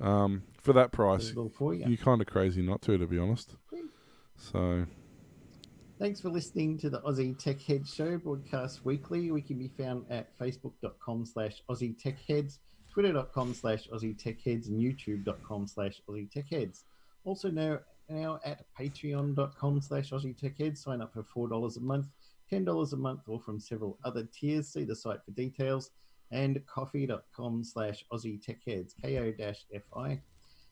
[0.00, 1.84] um, for that price, for you.
[1.86, 3.56] you're kind of crazy not to, to be honest.
[4.36, 4.86] So
[5.98, 9.32] Thanks for listening to the Aussie Tech Heads Show, broadcast weekly.
[9.32, 14.68] We can be found at facebook.com slash Aussie Tech Heads, twitter.com slash Aussie Tech Heads,
[14.68, 16.84] and youtube.com slash Aussie Tech Heads.
[17.24, 20.84] Also now, now at patreon.com slash Aussie Tech Heads.
[20.84, 22.06] Sign up for $4 a month,
[22.52, 24.68] $10 a month, or from several other tiers.
[24.68, 25.90] See the site for details.
[26.30, 30.20] And ko-fi.com slash Aussie Tech Heads, ko-fi.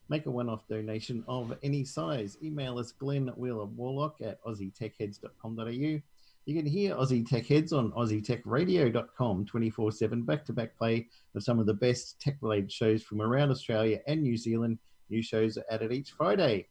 [0.09, 2.37] Make a one-off donation of any size.
[2.41, 6.01] Email us Glenn Wheeler Warlock at aussietechheads.com.au.
[6.47, 11.73] You can hear Aussie Tech Heads on aussietechradio.com 24-7 back-to-back play of some of the
[11.73, 14.79] best tech-related shows from around Australia and New Zealand.
[15.09, 16.67] New shows are added each Friday.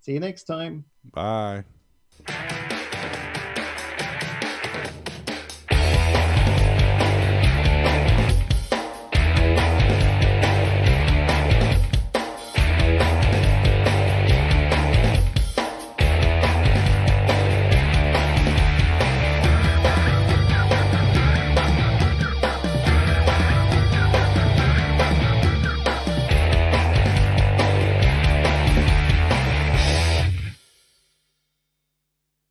[0.00, 0.84] See you next time.
[1.12, 1.64] bye.